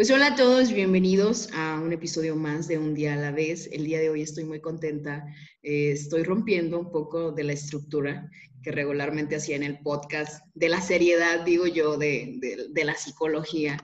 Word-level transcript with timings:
Pues 0.00 0.10
hola 0.10 0.28
a 0.28 0.34
todos, 0.34 0.72
bienvenidos 0.72 1.50
a 1.52 1.78
un 1.78 1.92
episodio 1.92 2.34
más 2.34 2.66
de 2.66 2.78
Un 2.78 2.94
día 2.94 3.12
a 3.12 3.16
la 3.16 3.32
vez. 3.32 3.68
El 3.70 3.84
día 3.84 3.98
de 3.98 4.08
hoy 4.08 4.22
estoy 4.22 4.44
muy 4.44 4.58
contenta. 4.58 5.26
Eh, 5.62 5.90
estoy 5.90 6.22
rompiendo 6.22 6.78
un 6.78 6.90
poco 6.90 7.32
de 7.32 7.44
la 7.44 7.52
estructura 7.52 8.30
que 8.62 8.72
regularmente 8.72 9.36
hacía 9.36 9.56
en 9.56 9.62
el 9.62 9.78
podcast, 9.80 10.42
de 10.54 10.70
la 10.70 10.80
seriedad, 10.80 11.44
digo 11.44 11.66
yo, 11.66 11.98
de, 11.98 12.38
de, 12.70 12.84
la 12.86 12.94
psicología. 12.94 13.76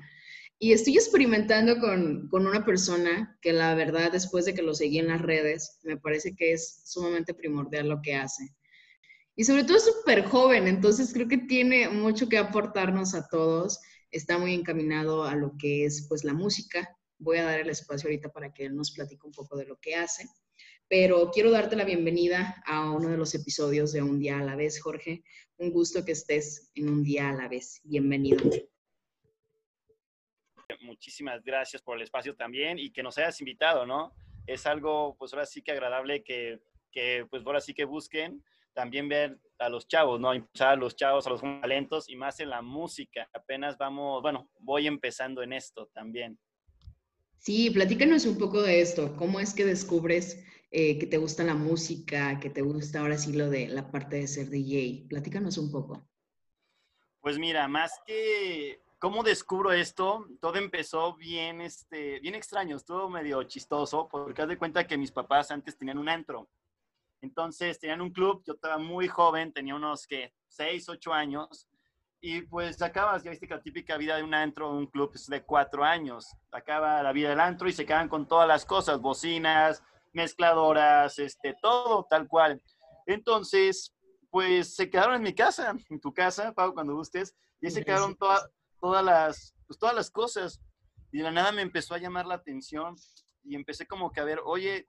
Y 0.58 0.72
estoy 0.72 0.94
experimentando 0.94 1.78
con, 1.80 2.28
con, 2.30 2.46
una 2.46 2.64
persona 2.64 3.38
que 3.42 3.52
la 3.52 3.74
verdad, 3.74 4.10
después 4.10 4.46
de 4.46 4.54
que 4.54 4.62
lo 4.62 4.72
seguí 4.72 4.98
en 4.98 5.08
las 5.08 5.20
redes, 5.20 5.80
me 5.82 5.98
parece 5.98 6.34
que 6.34 6.52
es 6.52 6.80
sumamente 6.86 7.34
primordial 7.34 7.90
lo 7.90 8.00
que 8.00 8.14
hace. 8.14 8.54
Y 9.36 9.44
sobre 9.44 9.64
todo 9.64 9.76
es 9.76 9.84
súper 9.84 10.24
joven, 10.24 10.66
entonces 10.66 11.12
creo 11.12 11.28
que 11.28 11.36
tiene 11.36 11.90
mucho 11.90 12.26
que 12.26 12.38
aportarnos 12.38 13.14
a 13.14 13.28
todos 13.28 13.80
está 14.10 14.38
muy 14.38 14.54
encaminado 14.54 15.24
a 15.24 15.34
lo 15.34 15.56
que 15.58 15.84
es 15.84 16.06
pues 16.08 16.24
la 16.24 16.32
música. 16.34 16.96
Voy 17.18 17.38
a 17.38 17.44
dar 17.44 17.60
el 17.60 17.70
espacio 17.70 18.08
ahorita 18.08 18.30
para 18.30 18.52
que 18.52 18.66
él 18.66 18.76
nos 18.76 18.92
platique 18.92 19.26
un 19.26 19.32
poco 19.32 19.56
de 19.56 19.66
lo 19.66 19.78
que 19.78 19.94
hace, 19.94 20.28
pero 20.88 21.30
quiero 21.30 21.50
darte 21.50 21.76
la 21.76 21.84
bienvenida 21.84 22.62
a 22.66 22.90
uno 22.90 23.08
de 23.08 23.16
los 23.16 23.34
episodios 23.34 23.92
de 23.92 24.02
Un 24.02 24.18
día 24.18 24.38
a 24.38 24.44
la 24.44 24.56
vez, 24.56 24.80
Jorge. 24.80 25.24
Un 25.58 25.70
gusto 25.70 26.04
que 26.04 26.12
estés 26.12 26.70
en 26.74 26.88
Un 26.88 27.02
día 27.02 27.30
a 27.30 27.32
la 27.32 27.48
vez. 27.48 27.80
Bienvenido. 27.84 28.48
Muchísimas 30.82 31.42
gracias 31.42 31.82
por 31.82 31.96
el 31.96 32.02
espacio 32.02 32.36
también 32.36 32.78
y 32.78 32.90
que 32.90 33.02
nos 33.02 33.18
hayas 33.18 33.40
invitado, 33.40 33.86
¿no? 33.86 34.14
Es 34.46 34.66
algo, 34.66 35.16
pues 35.18 35.32
ahora 35.32 35.46
sí 35.46 35.62
que 35.62 35.72
agradable 35.72 36.22
que, 36.22 36.60
que 36.92 37.26
pues 37.30 37.44
ahora 37.44 37.60
sí 37.60 37.74
que 37.74 37.84
busquen 37.84 38.42
también 38.76 39.08
ver 39.08 39.40
a 39.58 39.70
los 39.70 39.88
chavos, 39.88 40.20
¿no? 40.20 40.34
Impulsar 40.34 40.74
a 40.74 40.76
los 40.76 40.94
chavos, 40.94 41.26
a 41.26 41.30
los 41.30 41.40
talentos 41.40 42.10
y 42.10 42.14
más 42.14 42.38
en 42.40 42.50
la 42.50 42.60
música. 42.60 43.28
Apenas 43.32 43.78
vamos, 43.78 44.20
bueno, 44.20 44.50
voy 44.60 44.86
empezando 44.86 45.42
en 45.42 45.54
esto 45.54 45.88
también. 45.94 46.38
Sí, 47.38 47.70
platícanos 47.70 48.26
un 48.26 48.36
poco 48.36 48.60
de 48.60 48.82
esto. 48.82 49.16
¿Cómo 49.16 49.40
es 49.40 49.54
que 49.54 49.64
descubres 49.64 50.44
eh, 50.70 50.98
que 50.98 51.06
te 51.06 51.16
gusta 51.16 51.42
la 51.42 51.54
música, 51.54 52.38
que 52.38 52.50
te 52.50 52.60
gusta 52.60 53.00
ahora 53.00 53.16
sí 53.16 53.32
lo 53.32 53.48
de 53.48 53.68
la 53.68 53.90
parte 53.90 54.16
de 54.16 54.26
ser 54.26 54.50
DJ? 54.50 55.06
Platícanos 55.08 55.56
un 55.56 55.72
poco. 55.72 56.06
Pues 57.20 57.38
mira, 57.38 57.66
más 57.66 57.92
que 58.06 58.80
cómo 58.98 59.22
descubro 59.22 59.72
esto, 59.72 60.26
todo 60.40 60.56
empezó 60.56 61.16
bien, 61.16 61.62
este, 61.62 62.20
bien 62.20 62.34
extraño, 62.34 62.76
estuvo 62.76 63.08
medio 63.08 63.42
chistoso, 63.44 64.06
porque 64.10 64.42
haz 64.42 64.48
de 64.48 64.58
cuenta 64.58 64.86
que 64.86 64.98
mis 64.98 65.12
papás 65.12 65.50
antes 65.50 65.78
tenían 65.78 65.98
un 65.98 66.08
antro. 66.08 66.48
Entonces 67.26 67.80
tenían 67.80 68.00
un 68.00 68.12
club, 68.12 68.42
yo 68.46 68.54
estaba 68.54 68.78
muy 68.78 69.08
joven, 69.08 69.52
tenía 69.52 69.74
unos 69.74 70.06
que 70.06 70.32
6, 70.46 70.88
8 70.88 71.12
años, 71.12 71.68
y 72.20 72.42
pues 72.42 72.80
acabas, 72.82 73.24
ya 73.24 73.30
viste 73.30 73.48
que 73.48 73.54
la 73.54 73.62
típica 73.62 73.96
vida 73.96 74.16
de 74.16 74.22
un 74.22 74.32
antro, 74.32 74.70
un 74.70 74.86
club 74.86 75.10
es 75.14 75.26
de 75.26 75.42
4 75.42 75.84
años, 75.84 76.36
acaba 76.52 77.02
la 77.02 77.12
vida 77.12 77.30
del 77.30 77.40
antro 77.40 77.68
y 77.68 77.72
se 77.72 77.84
quedan 77.84 78.08
con 78.08 78.28
todas 78.28 78.46
las 78.46 78.64
cosas, 78.64 79.00
bocinas, 79.00 79.82
mezcladoras, 80.12 81.18
este, 81.18 81.56
todo 81.60 82.06
tal 82.08 82.28
cual. 82.28 82.62
Entonces, 83.06 83.92
pues 84.30 84.76
se 84.76 84.88
quedaron 84.88 85.16
en 85.16 85.22
mi 85.22 85.34
casa, 85.34 85.74
en 85.90 86.00
tu 86.00 86.14
casa, 86.14 86.52
Pau, 86.52 86.72
cuando 86.72 86.94
gustes, 86.94 87.34
y 87.60 87.70
se 87.70 87.84
quedaron 87.84 88.16
todas, 88.16 88.48
las, 89.04 89.54
pues, 89.66 89.78
todas 89.78 89.94
las 89.94 90.10
cosas. 90.10 90.60
Y 91.10 91.18
de 91.18 91.24
la 91.24 91.32
nada 91.32 91.50
me 91.50 91.62
empezó 91.62 91.94
a 91.94 91.98
llamar 91.98 92.26
la 92.26 92.36
atención 92.36 92.94
y 93.42 93.56
empecé 93.56 93.86
como 93.86 94.12
que 94.12 94.20
a 94.20 94.24
ver, 94.24 94.40
oye, 94.44 94.86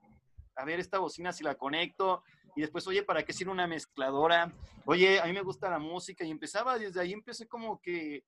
a 0.56 0.66
ver 0.66 0.80
esta 0.80 0.98
bocina 1.00 1.32
si 1.32 1.44
la 1.44 1.56
conecto 1.56 2.24
y 2.58 2.62
después, 2.62 2.88
oye, 2.88 3.04
¿para 3.04 3.24
qué 3.24 3.34
sirve 3.34 3.52
una 3.52 3.68
mezcladora? 3.68 4.52
Oye, 4.86 5.20
a 5.20 5.26
mí 5.26 5.34
me 5.34 5.44
gusta 5.44 5.70
la 5.70 5.78
música 5.78 6.26
y 6.26 6.32
empezaba, 6.32 6.80
desde 6.80 7.00
ahí 7.00 7.14
empecé 7.14 7.48
como 7.48 7.80
que, 7.80 8.24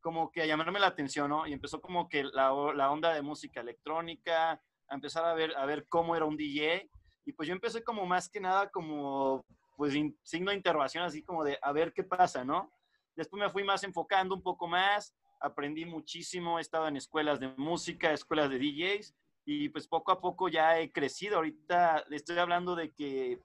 como 0.00 0.32
que 0.32 0.40
a 0.40 0.46
llamarme 0.46 0.80
la 0.80 0.86
atención, 0.86 1.28
¿no? 1.28 1.46
Y 1.46 1.52
empezó 1.52 1.82
como 1.82 2.08
que 2.08 2.24
la, 2.24 2.50
la 2.74 2.90
onda 2.90 3.12
de 3.12 3.20
música 3.20 3.60
electrónica, 3.60 4.52
a 4.88 4.94
empezar 4.94 5.26
a 5.26 5.34
ver, 5.34 5.54
a 5.54 5.66
ver 5.66 5.86
cómo 5.86 6.16
era 6.16 6.24
un 6.24 6.34
DJ 6.34 6.88
y 7.26 7.32
pues 7.34 7.46
yo 7.46 7.54
empecé 7.54 7.84
como 7.84 8.06
más 8.06 8.30
que 8.30 8.40
nada 8.40 8.70
como, 8.70 9.44
pues, 9.76 9.92
signo 10.22 10.50
de 10.50 10.56
interrogación, 10.56 11.04
así 11.04 11.22
como 11.22 11.44
de 11.44 11.58
a 11.60 11.70
ver 11.72 11.92
qué 11.92 12.04
pasa, 12.04 12.42
¿no? 12.42 12.72
Después 13.14 13.38
me 13.38 13.50
fui 13.50 13.64
más 13.64 13.84
enfocando 13.84 14.34
un 14.34 14.42
poco 14.42 14.66
más, 14.66 15.14
aprendí 15.40 15.84
muchísimo, 15.84 16.58
he 16.58 16.62
estado 16.62 16.88
en 16.88 16.96
escuelas 16.96 17.38
de 17.38 17.48
música, 17.58 18.14
escuelas 18.14 18.48
de 18.48 18.58
DJs 18.58 19.14
y 19.44 19.68
pues 19.68 19.86
poco 19.86 20.10
a 20.10 20.22
poco 20.22 20.48
ya 20.48 20.80
he 20.80 20.90
crecido. 20.90 21.36
Ahorita 21.36 22.02
le 22.08 22.16
estoy 22.16 22.38
hablando 22.38 22.74
de 22.74 22.94
que 22.94 23.40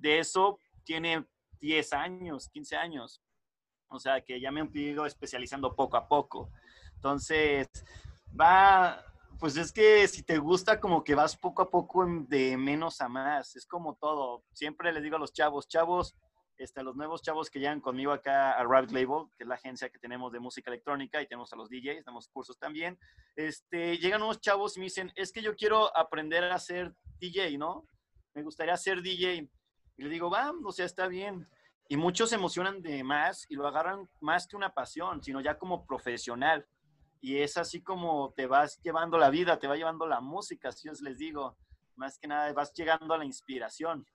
de 0.00 0.18
eso 0.18 0.58
tiene 0.84 1.26
10 1.60 1.92
años, 1.92 2.48
15 2.48 2.76
años. 2.76 3.22
O 3.88 3.98
sea 3.98 4.20
que 4.20 4.40
ya 4.40 4.50
me 4.50 4.62
he 4.62 4.78
ido 4.78 5.06
especializando 5.06 5.74
poco 5.74 5.96
a 5.96 6.08
poco. 6.08 6.50
Entonces, 6.94 7.68
va, 8.38 9.04
pues 9.38 9.56
es 9.56 9.72
que 9.72 10.06
si 10.06 10.22
te 10.22 10.38
gusta 10.38 10.80
como 10.80 11.02
que 11.02 11.14
vas 11.14 11.36
poco 11.36 11.62
a 11.62 11.70
poco 11.70 12.06
de 12.28 12.56
menos 12.56 13.00
a 13.00 13.08
más. 13.08 13.56
Es 13.56 13.66
como 13.66 13.96
todo. 13.96 14.44
Siempre 14.52 14.92
les 14.92 15.02
digo 15.02 15.16
a 15.16 15.18
los 15.18 15.32
chavos, 15.32 15.68
chavos, 15.68 16.16
este, 16.56 16.82
los 16.82 16.94
nuevos 16.94 17.22
chavos 17.22 17.48
que 17.48 17.58
llegan 17.58 17.80
conmigo 17.80 18.12
acá 18.12 18.52
a 18.52 18.64
Rabbit 18.64 18.90
Label, 18.90 19.26
que 19.36 19.44
es 19.44 19.48
la 19.48 19.54
agencia 19.54 19.88
que 19.88 19.98
tenemos 19.98 20.30
de 20.30 20.40
música 20.40 20.70
electrónica 20.70 21.20
y 21.22 21.26
tenemos 21.26 21.52
a 21.52 21.56
los 21.56 21.70
DJs, 21.70 22.04
damos 22.04 22.28
cursos 22.28 22.58
también. 22.58 22.98
Este, 23.34 23.96
llegan 23.96 24.22
unos 24.22 24.40
chavos 24.40 24.76
y 24.76 24.80
me 24.80 24.84
dicen, 24.84 25.10
es 25.16 25.32
que 25.32 25.40
yo 25.40 25.56
quiero 25.56 25.96
aprender 25.96 26.44
a 26.44 26.58
ser 26.58 26.94
DJ, 27.18 27.56
¿no? 27.56 27.86
Me 28.34 28.42
gustaría 28.42 28.76
ser 28.76 29.00
DJ. 29.00 29.48
Y 30.00 30.04
le 30.04 30.08
digo, 30.08 30.30
va, 30.30 30.50
o 30.64 30.72
sea, 30.72 30.86
está 30.86 31.08
bien. 31.08 31.46
Y 31.86 31.98
muchos 31.98 32.30
se 32.30 32.36
emocionan 32.36 32.80
de 32.80 33.04
más 33.04 33.44
y 33.50 33.54
lo 33.54 33.68
agarran 33.68 34.08
más 34.20 34.46
que 34.46 34.56
una 34.56 34.72
pasión, 34.72 35.22
sino 35.22 35.42
ya 35.42 35.58
como 35.58 35.84
profesional. 35.84 36.66
Y 37.20 37.36
es 37.36 37.58
así 37.58 37.82
como 37.82 38.32
te 38.34 38.46
vas 38.46 38.80
llevando 38.82 39.18
la 39.18 39.28
vida, 39.28 39.58
te 39.58 39.66
va 39.66 39.76
llevando 39.76 40.06
la 40.06 40.22
música, 40.22 40.70
así 40.70 40.88
os 40.88 41.02
les 41.02 41.18
digo. 41.18 41.58
Más 41.96 42.18
que 42.18 42.28
nada, 42.28 42.50
vas 42.54 42.72
llegando 42.72 43.12
a 43.12 43.18
la 43.18 43.26
inspiración. 43.26 44.06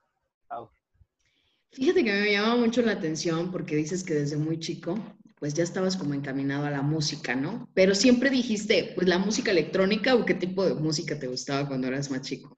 Fíjate 1.71 2.03
que 2.03 2.13
me 2.13 2.31
llama 2.31 2.55
mucho 2.55 2.81
la 2.81 2.93
atención 2.93 3.51
porque 3.51 3.75
dices 3.75 4.03
que 4.03 4.15
desde 4.15 4.37
muy 4.37 4.59
chico, 4.59 4.97
pues 5.37 5.53
ya 5.53 5.63
estabas 5.63 5.97
como 5.97 6.15
encaminado 6.15 6.65
a 6.65 6.71
la 6.71 6.81
música, 6.81 7.35
¿no? 7.35 7.69
Pero 7.75 7.93
siempre 7.93 8.31
dijiste, 8.31 8.93
pues 8.95 9.07
la 9.07 9.19
música 9.19 9.51
electrónica 9.51 10.15
o 10.15 10.25
qué 10.25 10.33
tipo 10.33 10.65
de 10.65 10.73
música 10.73 11.19
te 11.19 11.27
gustaba 11.27 11.67
cuando 11.67 11.85
eras 11.85 12.09
más 12.09 12.21
chico. 12.21 12.57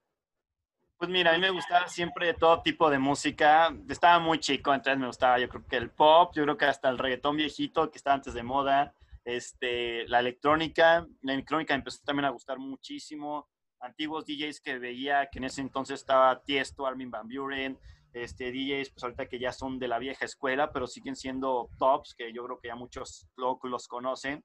Pues 0.97 1.11
mira, 1.11 1.29
a 1.29 1.33
mí 1.35 1.39
me 1.39 1.51
gustaba 1.51 1.87
siempre 1.87 2.33
todo 2.33 2.63
tipo 2.63 2.89
de 2.89 2.97
música. 2.97 3.71
Estaba 3.87 4.17
muy 4.17 4.39
chico, 4.39 4.73
entonces 4.73 4.99
me 4.99 5.05
gustaba 5.05 5.37
yo 5.37 5.47
creo 5.47 5.63
que 5.67 5.77
el 5.77 5.91
pop, 5.91 6.33
yo 6.33 6.41
creo 6.41 6.57
que 6.57 6.65
hasta 6.65 6.89
el 6.89 6.97
reggaetón 6.97 7.37
viejito 7.37 7.91
que 7.91 7.99
estaba 7.99 8.15
antes 8.15 8.33
de 8.33 8.41
moda, 8.41 8.95
este, 9.23 10.07
la 10.07 10.21
electrónica. 10.21 11.05
La 11.21 11.33
electrónica 11.33 11.75
empezó 11.75 11.99
también 12.03 12.25
a 12.25 12.31
gustar 12.31 12.57
muchísimo. 12.57 13.47
Antiguos 13.79 14.25
DJs 14.25 14.59
que 14.59 14.79
veía, 14.79 15.27
que 15.31 15.37
en 15.37 15.43
ese 15.43 15.61
entonces 15.61 15.99
estaba 15.99 16.41
Tiesto, 16.43 16.87
Armin 16.87 17.11
Van 17.11 17.27
Buren, 17.27 17.77
este, 18.13 18.51
DJs, 18.51 18.89
pues 18.89 19.03
ahorita 19.03 19.27
que 19.27 19.37
ya 19.37 19.51
son 19.51 19.77
de 19.77 19.87
la 19.87 19.99
vieja 19.99 20.25
escuela, 20.25 20.71
pero 20.71 20.87
siguen 20.87 21.15
siendo 21.15 21.69
tops, 21.77 22.15
que 22.17 22.33
yo 22.33 22.43
creo 22.43 22.59
que 22.59 22.69
ya 22.69 22.75
muchos 22.75 23.27
los 23.35 23.87
conocen. 23.87 24.43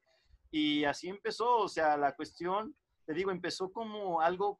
Y 0.51 0.83
así 0.83 1.09
empezó, 1.09 1.57
o 1.57 1.67
sea, 1.67 1.97
la 1.97 2.13
cuestión, 2.13 2.75
te 3.07 3.15
digo, 3.15 3.31
empezó 3.31 3.71
como 3.71 4.21
algo, 4.21 4.59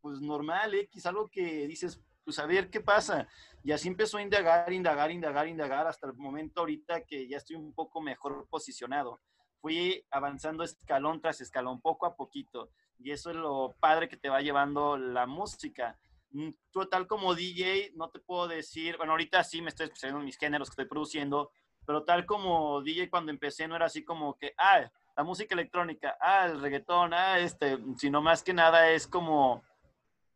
pues 0.00 0.20
normal, 0.20 0.74
X, 0.74 1.06
algo 1.06 1.28
que 1.28 1.66
dices, 1.66 2.00
pues 2.24 2.38
a 2.38 2.46
ver 2.46 2.70
qué 2.70 2.80
pasa. 2.80 3.28
Y 3.62 3.72
así 3.72 3.88
empezó 3.88 4.18
a 4.18 4.22
indagar, 4.22 4.72
indagar, 4.72 5.10
indagar, 5.10 5.48
indagar, 5.48 5.86
hasta 5.86 6.06
el 6.06 6.14
momento 6.14 6.60
ahorita 6.60 7.04
que 7.04 7.28
ya 7.28 7.36
estoy 7.36 7.56
un 7.56 7.72
poco 7.72 8.00
mejor 8.00 8.46
posicionado. 8.48 9.20
Fui 9.60 10.04
avanzando 10.10 10.64
escalón 10.64 11.20
tras 11.20 11.40
escalón, 11.40 11.80
poco 11.80 12.06
a 12.06 12.16
poquito. 12.16 12.70
Y 12.98 13.10
eso 13.10 13.30
es 13.30 13.36
lo 13.36 13.74
padre 13.80 14.08
que 14.08 14.16
te 14.16 14.28
va 14.28 14.40
llevando 14.40 14.96
la 14.96 15.26
música 15.26 15.98
Mm, 16.32 16.50
tal 16.90 17.06
como 17.08 17.34
DJ, 17.34 17.92
no 17.96 18.08
te 18.08 18.20
puedo 18.20 18.46
decir, 18.46 18.96
bueno, 18.96 19.12
ahorita 19.12 19.42
sí 19.42 19.60
me 19.60 19.68
estoy 19.70 19.86
especializando 19.86 20.20
en 20.20 20.26
mis 20.26 20.38
géneros 20.38 20.68
que 20.68 20.74
estoy 20.74 20.84
produciendo, 20.84 21.50
pero 21.84 22.04
tal 22.04 22.24
como 22.24 22.82
DJ 22.82 23.10
cuando 23.10 23.32
empecé 23.32 23.66
no 23.66 23.74
era 23.74 23.86
así 23.86 24.04
como 24.04 24.36
que, 24.38 24.54
ah, 24.56 24.88
la 25.16 25.24
música 25.24 25.54
electrónica, 25.54 26.16
ah, 26.20 26.46
el 26.46 26.60
reggaetón, 26.60 27.14
ah, 27.14 27.40
este, 27.40 27.78
sino 27.96 28.22
más 28.22 28.44
que 28.44 28.54
nada 28.54 28.90
es 28.90 29.08
como 29.08 29.64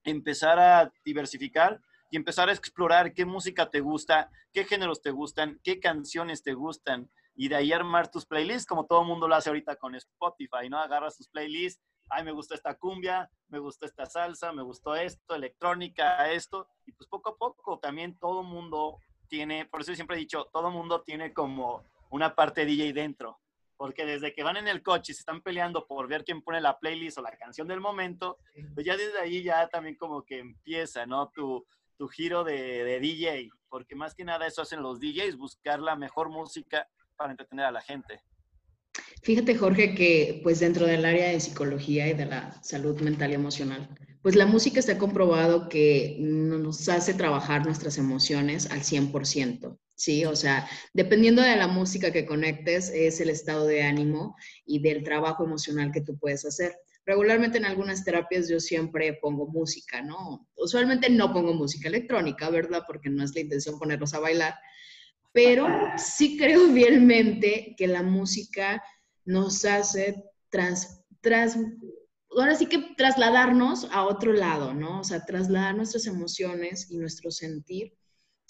empezar 0.04 0.58
a 0.58 0.92
diversificar 1.04 1.80
y 2.10 2.16
empezar 2.16 2.48
a 2.48 2.52
explorar 2.52 3.12
qué 3.12 3.24
música 3.24 3.70
te 3.70 3.80
gusta, 3.80 4.30
qué 4.52 4.64
géneros 4.64 5.02
te 5.02 5.10
gustan, 5.10 5.60
qué 5.64 5.80
canciones 5.80 6.42
te 6.42 6.54
gustan 6.54 7.10
y 7.34 7.48
de 7.48 7.56
ahí 7.56 7.72
armar 7.72 8.10
tus 8.10 8.26
playlists 8.26 8.66
como 8.66 8.86
todo 8.86 9.00
el 9.00 9.08
mundo 9.08 9.26
lo 9.26 9.34
hace 9.34 9.50
ahorita 9.50 9.76
con 9.76 9.94
Spotify, 9.96 10.68
¿no? 10.68 10.78
Agarras 10.78 11.16
tus 11.16 11.28
playlists 11.28 11.82
ay, 12.10 12.24
me 12.24 12.32
gusta 12.32 12.54
esta 12.54 12.74
cumbia, 12.74 13.30
me 13.48 13.58
gusta 13.58 13.86
esta 13.86 14.06
salsa, 14.06 14.52
me 14.52 14.62
gustó 14.62 14.94
esto, 14.94 15.34
electrónica, 15.34 16.30
esto, 16.30 16.68
y 16.86 16.92
pues 16.92 17.08
poco 17.08 17.30
a 17.30 17.36
poco 17.36 17.78
también 17.78 18.18
todo 18.18 18.42
mundo 18.42 18.98
tiene, 19.28 19.66
por 19.66 19.80
eso 19.80 19.94
siempre 19.94 20.16
he 20.16 20.20
dicho, 20.20 20.48
todo 20.52 20.70
mundo 20.70 21.02
tiene 21.02 21.32
como 21.32 21.84
una 22.10 22.34
parte 22.34 22.64
DJ 22.64 22.92
dentro, 22.92 23.40
porque 23.76 24.06
desde 24.06 24.32
que 24.32 24.42
van 24.42 24.56
en 24.56 24.68
el 24.68 24.82
coche 24.82 25.12
y 25.12 25.14
se 25.14 25.20
están 25.20 25.42
peleando 25.42 25.86
por 25.86 26.08
ver 26.08 26.24
quién 26.24 26.42
pone 26.42 26.60
la 26.60 26.78
playlist 26.78 27.18
o 27.18 27.22
la 27.22 27.36
canción 27.36 27.68
del 27.68 27.80
momento, 27.80 28.38
pues 28.74 28.86
ya 28.86 28.96
desde 28.96 29.18
ahí 29.20 29.42
ya 29.42 29.68
también 29.68 29.96
como 29.96 30.24
que 30.24 30.38
empieza, 30.38 31.06
¿no? 31.06 31.30
Tu, 31.30 31.64
tu 31.96 32.08
giro 32.08 32.44
de, 32.44 32.84
de 32.84 33.00
DJ, 33.00 33.50
porque 33.68 33.94
más 33.94 34.14
que 34.14 34.24
nada 34.24 34.46
eso 34.46 34.62
hacen 34.62 34.82
los 34.82 35.00
DJs, 35.00 35.36
buscar 35.36 35.80
la 35.80 35.96
mejor 35.96 36.28
música 36.30 36.88
para 37.16 37.32
entretener 37.32 37.66
a 37.66 37.72
la 37.72 37.80
gente. 37.80 38.20
Fíjate, 39.22 39.56
Jorge, 39.56 39.94
que 39.94 40.40
pues 40.42 40.60
dentro 40.60 40.86
del 40.86 41.04
área 41.04 41.28
de 41.28 41.40
psicología 41.40 42.08
y 42.08 42.14
de 42.14 42.26
la 42.26 42.62
salud 42.62 43.00
mental 43.00 43.30
y 43.30 43.34
emocional, 43.34 43.88
pues 44.22 44.36
la 44.36 44.46
música 44.46 44.80
está 44.80 44.98
comprobado 44.98 45.68
que 45.68 46.16
nos 46.20 46.88
hace 46.88 47.14
trabajar 47.14 47.64
nuestras 47.64 47.98
emociones 47.98 48.70
al 48.70 48.80
100%, 48.80 49.78
¿sí? 49.94 50.24
O 50.24 50.36
sea, 50.36 50.68
dependiendo 50.92 51.42
de 51.42 51.56
la 51.56 51.68
música 51.68 52.12
que 52.12 52.26
conectes, 52.26 52.90
es 52.90 53.20
el 53.20 53.30
estado 53.30 53.66
de 53.66 53.82
ánimo 53.82 54.36
y 54.66 54.80
del 54.80 55.02
trabajo 55.02 55.44
emocional 55.44 55.92
que 55.92 56.00
tú 56.00 56.18
puedes 56.18 56.44
hacer. 56.44 56.76
Regularmente 57.06 57.58
en 57.58 57.66
algunas 57.66 58.04
terapias 58.04 58.48
yo 58.48 58.60
siempre 58.60 59.18
pongo 59.20 59.46
música, 59.46 60.00
¿no? 60.00 60.48
Usualmente 60.56 61.10
no 61.10 61.32
pongo 61.32 61.52
música 61.52 61.88
electrónica, 61.88 62.48
¿verdad? 62.48 62.82
Porque 62.86 63.10
no 63.10 63.22
es 63.22 63.34
la 63.34 63.42
intención 63.42 63.78
ponerlos 63.78 64.14
a 64.14 64.20
bailar, 64.20 64.54
pero 65.32 65.66
sí 65.98 66.38
creo 66.38 66.72
fielmente 66.72 67.74
que 67.76 67.88
la 67.88 68.02
música 68.02 68.82
nos 69.26 69.64
hace 69.64 70.24
tras, 70.48 71.02
tras, 71.20 71.58
ahora 72.30 72.54
sí 72.54 72.66
que 72.66 72.94
trasladarnos 72.96 73.88
a 73.90 74.04
otro 74.04 74.32
lado, 74.32 74.72
¿no? 74.72 75.00
O 75.00 75.04
sea, 75.04 75.24
trasladar 75.26 75.74
nuestras 75.74 76.06
emociones 76.06 76.90
y 76.90 76.96
nuestro 76.96 77.30
sentir 77.30 77.92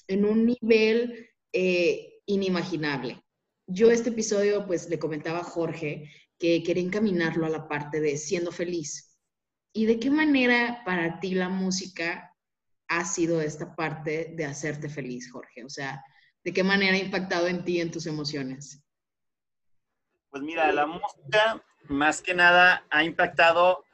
en 0.07 0.25
un 0.25 0.47
nivel 0.47 1.29
eh, 1.55 2.21
inimaginable. 2.27 3.23
Yo 3.67 3.93
este 3.93 4.11
episodio, 4.11 4.67
pues 4.67 4.89
le 4.91 4.99
comentaba 4.99 5.39
a 5.39 5.45
Jorge 5.45 6.11
que 6.37 6.65
quería 6.65 6.83
encaminarlo 6.83 7.47
a 7.47 7.49
la 7.51 7.69
parte 7.69 8.01
de 8.01 8.19
siendo 8.19 8.51
feliz. 8.51 9.17
¿Y 9.73 9.87
de 9.87 10.01
qué 10.01 10.11
manera 10.11 10.83
para 10.85 11.21
ti 11.21 11.35
la 11.35 11.49
música 11.49 12.35
ha 12.89 13.05
sido 13.05 13.41
esta 13.41 13.75
parte 13.77 14.35
de 14.37 14.45
hacerte 14.45 14.89
feliz, 14.89 15.31
Jorge? 15.31 15.65
O 15.65 15.69
sea, 15.69 16.03
¿de 16.43 16.53
qué 16.53 16.65
manera 16.65 16.97
ha 16.97 16.99
impactado 16.99 17.47
en 17.47 17.65
ti, 17.65 17.81
en 17.81 17.93
tus 17.93 18.07
emociones? 18.07 18.83
Pues 20.31 20.43
mira, 20.43 20.73
la 20.73 20.87
música 20.87 21.65
más 21.89 22.21
que 22.21 22.35
nada 22.35 22.85
ha 22.91 23.05
impactado, 23.05 23.85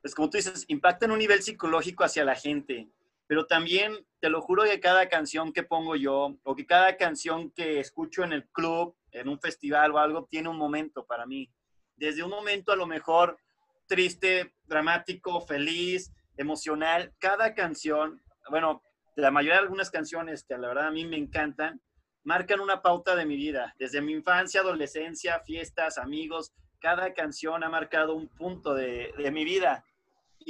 pues 0.00 0.14
como 0.14 0.30
tú 0.30 0.38
dices, 0.38 0.64
impacta 0.68 1.04
en 1.04 1.12
un 1.12 1.18
nivel 1.18 1.42
psicológico 1.42 2.02
hacia 2.02 2.24
la 2.24 2.34
gente, 2.34 2.88
pero 3.26 3.46
también 3.46 4.06
te 4.20 4.28
lo 4.28 4.42
juro 4.42 4.64
que 4.64 4.80
cada 4.80 5.08
canción 5.08 5.52
que 5.52 5.62
pongo 5.62 5.96
yo 5.96 6.36
o 6.42 6.54
que 6.54 6.66
cada 6.66 6.96
canción 6.96 7.50
que 7.50 7.80
escucho 7.80 8.22
en 8.22 8.32
el 8.32 8.46
club, 8.48 8.94
en 9.12 9.28
un 9.28 9.40
festival 9.40 9.92
o 9.92 9.98
algo, 9.98 10.26
tiene 10.30 10.48
un 10.48 10.58
momento 10.58 11.06
para 11.06 11.26
mí. 11.26 11.50
Desde 11.96 12.22
un 12.22 12.30
momento 12.30 12.72
a 12.72 12.76
lo 12.76 12.86
mejor 12.86 13.38
triste, 13.86 14.54
dramático, 14.64 15.40
feliz, 15.40 16.12
emocional, 16.36 17.12
cada 17.18 17.54
canción, 17.54 18.22
bueno, 18.50 18.82
la 19.16 19.30
mayoría 19.30 19.56
de 19.56 19.62
algunas 19.62 19.90
canciones 19.90 20.44
que 20.44 20.56
la 20.56 20.68
verdad 20.68 20.86
a 20.86 20.92
mí 20.92 21.04
me 21.04 21.16
encantan, 21.16 21.80
marcan 22.24 22.60
una 22.60 22.82
pauta 22.82 23.16
de 23.16 23.26
mi 23.26 23.36
vida. 23.36 23.74
Desde 23.78 24.00
mi 24.00 24.12
infancia, 24.12 24.60
adolescencia, 24.60 25.40
fiestas, 25.40 25.98
amigos, 25.98 26.52
cada 26.80 27.12
canción 27.12 27.62
ha 27.64 27.68
marcado 27.68 28.14
un 28.14 28.28
punto 28.28 28.74
de, 28.74 29.12
mi 29.32 29.44
vida. 29.44 29.84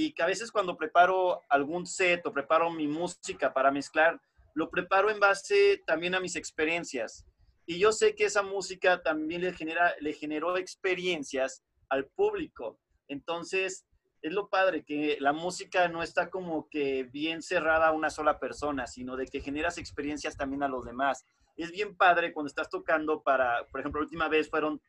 Y 0.00 0.14
que 0.14 0.22
a 0.22 0.26
veces 0.26 0.50
cuando 0.50 0.78
preparo 0.78 1.42
algún 1.50 1.84
set 1.84 2.24
o 2.24 2.32
preparo 2.32 2.70
mi 2.70 2.88
música 2.88 3.52
para 3.52 3.70
mezclar, 3.70 4.18
lo 4.54 4.70
preparo 4.70 5.10
en 5.10 5.20
base 5.20 5.82
también 5.86 6.14
a 6.14 6.20
mis 6.20 6.36
experiencias. 6.36 7.26
Y 7.66 7.78
yo 7.78 7.92
sé 7.92 8.14
que 8.14 8.24
esa 8.24 8.42
música 8.42 9.02
también 9.02 9.42
le, 9.42 9.52
genera, 9.52 9.94
le 10.00 10.14
generó 10.14 10.56
experiencias 10.56 11.62
al 11.90 12.06
público. 12.06 12.78
Entonces, 13.08 13.84
es 14.22 14.32
lo 14.32 14.48
padre, 14.48 14.86
que 14.86 15.18
la 15.20 15.34
música 15.34 15.86
no 15.88 16.02
está 16.02 16.30
como 16.30 16.70
que 16.70 17.04
bien 17.04 17.42
cerrada 17.42 17.88
a 17.88 17.92
una 17.92 18.08
sola 18.08 18.38
persona, 18.38 18.86
sino 18.86 19.16
de 19.16 19.26
que 19.26 19.42
generas 19.42 19.76
experiencias 19.76 20.34
también 20.34 20.62
a 20.62 20.68
los 20.68 20.86
demás 20.86 21.26
es 21.56 21.72
bien 21.72 21.94
padre 21.94 22.32
cuando 22.32 22.48
estás 22.48 22.70
tocando 22.70 23.22
para, 23.22 23.66
por 23.66 23.80
ejemplo, 23.80 24.00
la 24.00 24.06
última 24.06 24.28
vez 24.28 24.48
fueron 24.48 24.80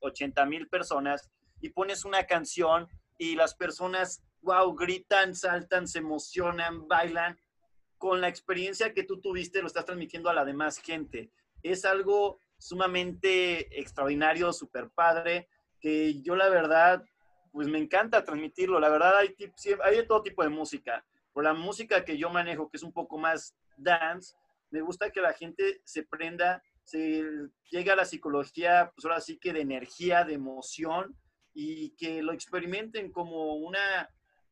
80 0.00 0.44
mil 0.46 0.68
personas 0.68 1.30
y 1.60 1.68
pones 1.68 2.04
una 2.04 2.24
canción 2.24 2.88
y 3.18 3.34
las 3.34 3.54
personas, 3.54 4.22
wow, 4.42 4.74
gritan, 4.74 5.34
saltan, 5.34 5.86
se 5.86 5.98
emocionan, 5.98 6.86
bailan. 6.88 7.38
Con 7.96 8.20
la 8.20 8.28
experiencia 8.28 8.94
que 8.94 9.02
tú 9.02 9.20
tuviste, 9.20 9.60
lo 9.60 9.66
estás 9.66 9.84
transmitiendo 9.84 10.30
a 10.30 10.34
la 10.34 10.44
demás 10.44 10.78
gente. 10.78 11.32
Es 11.62 11.84
algo 11.84 12.38
sumamente 12.56 13.78
extraordinario, 13.78 14.52
súper 14.52 14.90
padre, 14.90 15.48
que 15.80 16.20
yo 16.22 16.36
la 16.36 16.48
verdad, 16.48 17.04
pues 17.52 17.68
me 17.68 17.78
encanta 17.78 18.24
transmitirlo. 18.24 18.78
La 18.78 18.88
verdad, 18.88 19.16
hay, 19.16 19.34
hay 19.82 20.06
todo 20.06 20.22
tipo 20.22 20.42
de 20.42 20.48
música. 20.48 21.04
Por 21.32 21.44
la 21.44 21.54
música 21.54 22.04
que 22.04 22.16
yo 22.16 22.30
manejo, 22.30 22.70
que 22.70 22.76
es 22.76 22.82
un 22.82 22.92
poco 22.92 23.18
más 23.18 23.56
dance, 23.76 24.34
me 24.70 24.80
gusta 24.80 25.10
que 25.10 25.20
la 25.20 25.32
gente 25.32 25.80
se 25.84 26.04
prenda, 26.04 26.62
se 26.84 27.24
llegue 27.70 27.90
a 27.90 27.96
la 27.96 28.04
psicología, 28.04 28.92
pues 28.94 29.04
ahora 29.04 29.20
sí 29.20 29.38
que 29.38 29.52
de 29.52 29.60
energía, 29.60 30.24
de 30.24 30.34
emoción, 30.34 31.16
y 31.60 31.90
que 31.96 32.22
lo 32.22 32.32
experimenten 32.32 33.10
como 33.10 33.54
una, 33.54 34.08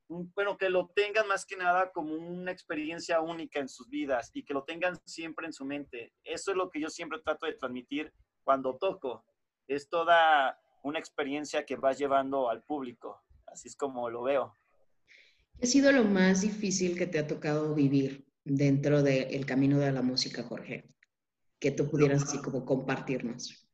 bueno, 0.08 0.56
que 0.56 0.69
lo 0.69 0.88
tengan 0.94 1.26
más 1.29 1.44
que 1.44 1.56
nada 1.56 1.91
como 1.93 2.14
una 2.14 2.53
experiencia 2.53 3.20
única 3.20 3.61
en 3.61 3.69
sus 3.69 3.88
vidas 3.88 4.31
y 4.35 4.44
que 4.44 4.55
lo 4.55 4.64
tengan 4.64 4.97
siempre 5.05 5.47
en 5.47 5.53
su 5.53 5.64
mente. 5.64 6.12
Eso 6.23 6.53
es 6.53 6.56
lo 6.56 6.70
que 6.70 6.81
yo 6.81 6.88
siempre 6.88 7.20
trato 7.20 7.47
de 7.47 7.55
transmitir 7.55 8.12
cuando 8.44 8.76
toco. 8.76 9.25
Es 9.67 9.88
toda 9.88 10.58
una 10.82 10.99
experiencia 10.99 11.64
que 11.64 11.76
vas 11.76 11.99
llevando 11.99 12.49
al 12.49 12.62
público. 12.62 13.20
Así 13.47 13.69
es 13.69 13.76
como 13.76 14.08
lo 14.08 14.23
veo. 14.23 14.55
¿Qué 15.58 15.67
ha 15.67 15.67
sido 15.67 15.91
lo 15.91 16.05
más 16.05 16.43
difícil 16.43 16.97
que 16.97 17.06
te 17.06 17.19
ha 17.19 17.26
tocado 17.26 17.75
vivir 17.75 18.26
dentro 18.44 19.02
del 19.02 19.44
camino 19.47 19.79
de 19.79 19.91
la 19.91 20.02
música, 20.02 20.43
Jorge? 20.44 20.87
Que 21.59 21.73
tú 21.73 21.91
pudieras 21.91 22.23
así 22.23 22.41
como 22.41 22.64
compartirnos. 22.64 23.67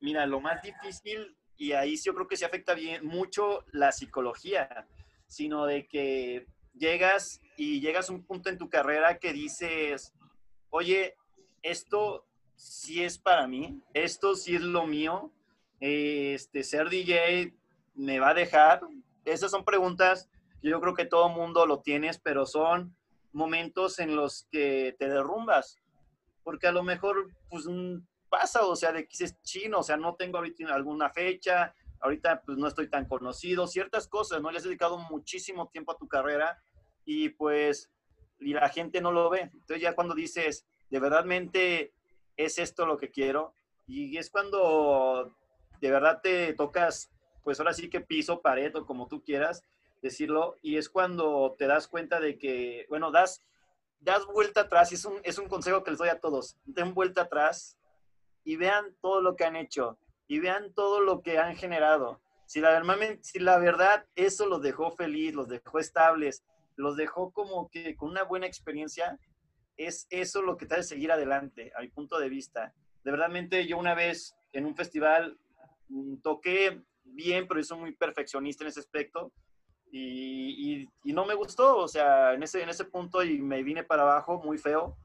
Mira, 0.00 0.26
lo 0.26 0.40
más 0.40 0.62
difícil, 0.62 1.36
y 1.56 1.72
ahí 1.72 1.96
yo 1.96 2.14
creo 2.14 2.28
que 2.28 2.36
se 2.36 2.44
afecta 2.44 2.74
bien 2.74 3.04
mucho 3.04 3.64
la 3.72 3.90
psicología, 3.90 4.86
sino 5.34 5.66
de 5.66 5.86
que 5.86 6.46
llegas 6.74 7.40
y 7.56 7.80
llegas 7.80 8.08
a 8.08 8.12
un 8.12 8.24
punto 8.24 8.48
en 8.48 8.58
tu 8.58 8.68
carrera 8.68 9.18
que 9.18 9.32
dices, 9.32 10.12
oye, 10.70 11.16
esto 11.62 12.26
sí 12.56 13.02
es 13.02 13.18
para 13.18 13.46
mí, 13.46 13.80
esto 13.94 14.36
sí 14.36 14.56
es 14.56 14.62
lo 14.62 14.86
mío, 14.86 15.32
este, 15.80 16.62
ser 16.62 16.88
DJ 16.88 17.54
me 17.94 18.18
va 18.18 18.30
a 18.30 18.34
dejar. 18.34 18.80
Esas 19.24 19.50
son 19.50 19.64
preguntas 19.64 20.28
yo 20.70 20.80
creo 20.80 20.94
que 20.94 21.04
todo 21.04 21.28
mundo 21.28 21.66
lo 21.66 21.80
tienes, 21.80 22.18
pero 22.18 22.46
son 22.46 22.96
momentos 23.32 23.98
en 23.98 24.16
los 24.16 24.48
que 24.50 24.96
te 24.98 25.08
derrumbas, 25.08 25.78
porque 26.42 26.66
a 26.66 26.72
lo 26.72 26.82
mejor 26.82 27.30
pues 27.50 27.66
pasa, 28.30 28.64
o 28.64 28.74
sea, 28.74 28.92
de 28.92 29.06
que 29.06 29.24
es 29.24 29.40
chino, 29.42 29.80
o 29.80 29.82
sea, 29.82 29.96
no 29.96 30.14
tengo 30.14 30.38
ahorita 30.38 30.74
alguna 30.74 31.10
fecha, 31.10 31.74
ahorita 32.04 32.42
pues 32.42 32.58
no 32.58 32.68
estoy 32.68 32.88
tan 32.88 33.06
conocido, 33.06 33.66
ciertas 33.66 34.06
cosas, 34.06 34.40
¿no? 34.42 34.50
Le 34.50 34.58
has 34.58 34.64
dedicado 34.64 34.98
muchísimo 34.98 35.68
tiempo 35.70 35.92
a 35.92 35.96
tu 35.96 36.06
carrera 36.06 36.62
y 37.06 37.30
pues 37.30 37.90
y 38.40 38.52
la 38.52 38.68
gente 38.68 39.00
no 39.00 39.10
lo 39.10 39.30
ve. 39.30 39.50
Entonces 39.54 39.80
ya 39.80 39.94
cuando 39.94 40.14
dices, 40.14 40.66
de 40.90 41.00
verdadmente 41.00 41.94
es 42.36 42.58
esto 42.58 42.84
lo 42.84 42.98
que 42.98 43.10
quiero, 43.10 43.54
y 43.86 44.18
es 44.18 44.28
cuando 44.30 45.34
de 45.80 45.90
verdad 45.90 46.20
te 46.22 46.52
tocas, 46.52 47.10
pues 47.42 47.58
ahora 47.58 47.72
sí 47.72 47.88
que 47.88 48.00
piso, 48.00 48.42
pared 48.42 48.74
o 48.76 48.84
como 48.84 49.08
tú 49.08 49.22
quieras, 49.22 49.62
decirlo, 50.02 50.56
y 50.60 50.76
es 50.76 50.90
cuando 50.90 51.54
te 51.58 51.66
das 51.66 51.88
cuenta 51.88 52.20
de 52.20 52.36
que, 52.36 52.84
bueno, 52.90 53.10
das, 53.10 53.40
das 54.00 54.26
vuelta 54.26 54.62
atrás, 54.62 54.92
y 54.92 54.96
es 54.96 55.04
un, 55.06 55.20
es 55.22 55.38
un 55.38 55.48
consejo 55.48 55.82
que 55.82 55.92
les 55.92 55.98
doy 55.98 56.10
a 56.10 56.20
todos, 56.20 56.58
den 56.66 56.92
vuelta 56.92 57.22
atrás 57.22 57.78
y 58.44 58.56
vean 58.56 58.94
todo 59.00 59.22
lo 59.22 59.36
que 59.36 59.44
han 59.44 59.56
hecho, 59.56 59.96
y 60.26 60.40
vean 60.40 60.72
todo 60.74 61.00
lo 61.00 61.22
que 61.22 61.38
han 61.38 61.56
generado. 61.56 62.20
Si 62.46 62.60
la, 62.60 62.82
si 63.22 63.38
la 63.38 63.58
verdad 63.58 64.06
eso 64.16 64.46
los 64.46 64.62
dejó 64.62 64.90
feliz, 64.90 65.34
los 65.34 65.48
dejó 65.48 65.78
estables, 65.78 66.44
los 66.76 66.96
dejó 66.96 67.32
como 67.32 67.68
que 67.70 67.96
con 67.96 68.10
una 68.10 68.24
buena 68.24 68.46
experiencia, 68.46 69.18
es 69.76 70.06
eso 70.10 70.42
lo 70.42 70.56
que 70.56 70.66
te 70.66 70.74
hace 70.74 70.84
seguir 70.84 71.10
adelante, 71.10 71.72
a 71.76 71.80
mi 71.80 71.88
punto 71.88 72.18
de 72.18 72.28
vista. 72.28 72.72
De 73.02 73.10
verdadmente 73.10 73.66
yo 73.66 73.78
una 73.78 73.94
vez 73.94 74.34
en 74.52 74.66
un 74.66 74.76
festival 74.76 75.38
mm, 75.88 76.16
toqué 76.16 76.82
bien, 77.04 77.46
pero 77.46 77.60
yo 77.60 77.64
soy 77.64 77.78
muy 77.78 77.92
perfeccionista 77.92 78.64
en 78.64 78.68
ese 78.68 78.80
aspecto 78.80 79.32
y, 79.96 80.88
no 81.04 81.24
me 81.24 81.34
gustó, 81.34 81.76
o 81.76 81.86
sea, 81.86 82.34
en 82.34 82.42
ese, 82.42 82.62
en 82.62 82.68
ese 82.68 82.84
punto 82.84 83.22
y 83.22 83.38
me 83.38 83.62
vine 83.62 83.84
para 83.84 84.02
abajo 84.02 84.42
muy 84.42 84.58
feo. 84.58 84.96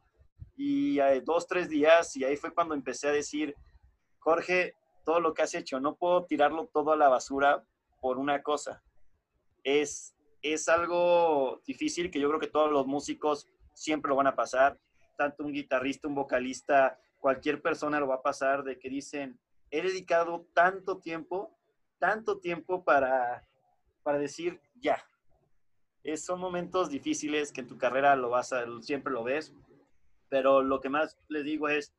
Y 0.55 0.99
hay 0.99 1.21
dos, 1.21 1.47
tres 1.47 1.69
días, 1.69 2.17
y 2.17 2.23
ahí 2.23 2.35
fue 2.35 2.53
cuando 2.53 2.73
empecé 2.73 3.07
a 3.07 3.11
decir, 3.11 3.55
Jorge, 4.17 4.73
todo 5.09 5.21
lo 5.21 5.33
que 5.33 5.41
has 5.41 5.55
hecho, 5.55 5.79
no 5.79 5.95
puedo 5.95 6.25
tirarlo 6.25 6.67
todo 6.67 6.91
a 6.91 6.95
la 6.95 7.09
basura 7.09 7.65
por 7.99 8.19
una 8.19 8.43
cosa. 8.43 8.83
Es, 9.63 10.15
es 10.43 10.69
algo 10.69 11.63
difícil 11.65 12.11
que 12.11 12.19
yo 12.19 12.27
creo 12.27 12.39
que 12.39 12.45
todos 12.45 12.71
los 12.71 12.85
músicos 12.85 13.47
siempre 13.73 14.09
lo 14.09 14.17
van 14.17 14.27
a 14.27 14.35
pasar. 14.35 14.79
tanto 15.17 15.43
un 15.43 15.51
guitarrista, 15.51 16.07
un 16.07 16.13
vocalista, 16.13 16.99
cualquier 17.17 17.59
persona 17.59 17.99
lo 17.99 18.07
va 18.07 18.17
a 18.17 18.21
pasar, 18.21 18.63
de 18.63 18.77
que 18.77 18.87
dicen, 18.87 19.39
he 19.71 19.81
dedicado 19.81 20.45
tanto 20.53 20.99
tiempo, 20.99 21.57
tanto 21.97 22.37
tiempo 22.37 22.83
para, 22.83 23.47
para 24.03 24.19
decir 24.19 24.61
ya. 24.75 25.03
Es, 26.03 26.23
son 26.23 26.39
momentos 26.39 26.91
difíciles 26.91 27.51
que 27.51 27.61
en 27.61 27.67
tu 27.67 27.79
carrera 27.79 28.15
lo 28.15 28.29
vas 28.29 28.53
a, 28.53 28.63
siempre 28.81 29.11
lo 29.11 29.23
ves, 29.23 29.55
pero 30.29 30.61
lo 30.61 30.79
que 30.79 30.89
más 30.89 31.17
les 31.29 31.45
digo 31.45 31.67
es, 31.67 31.95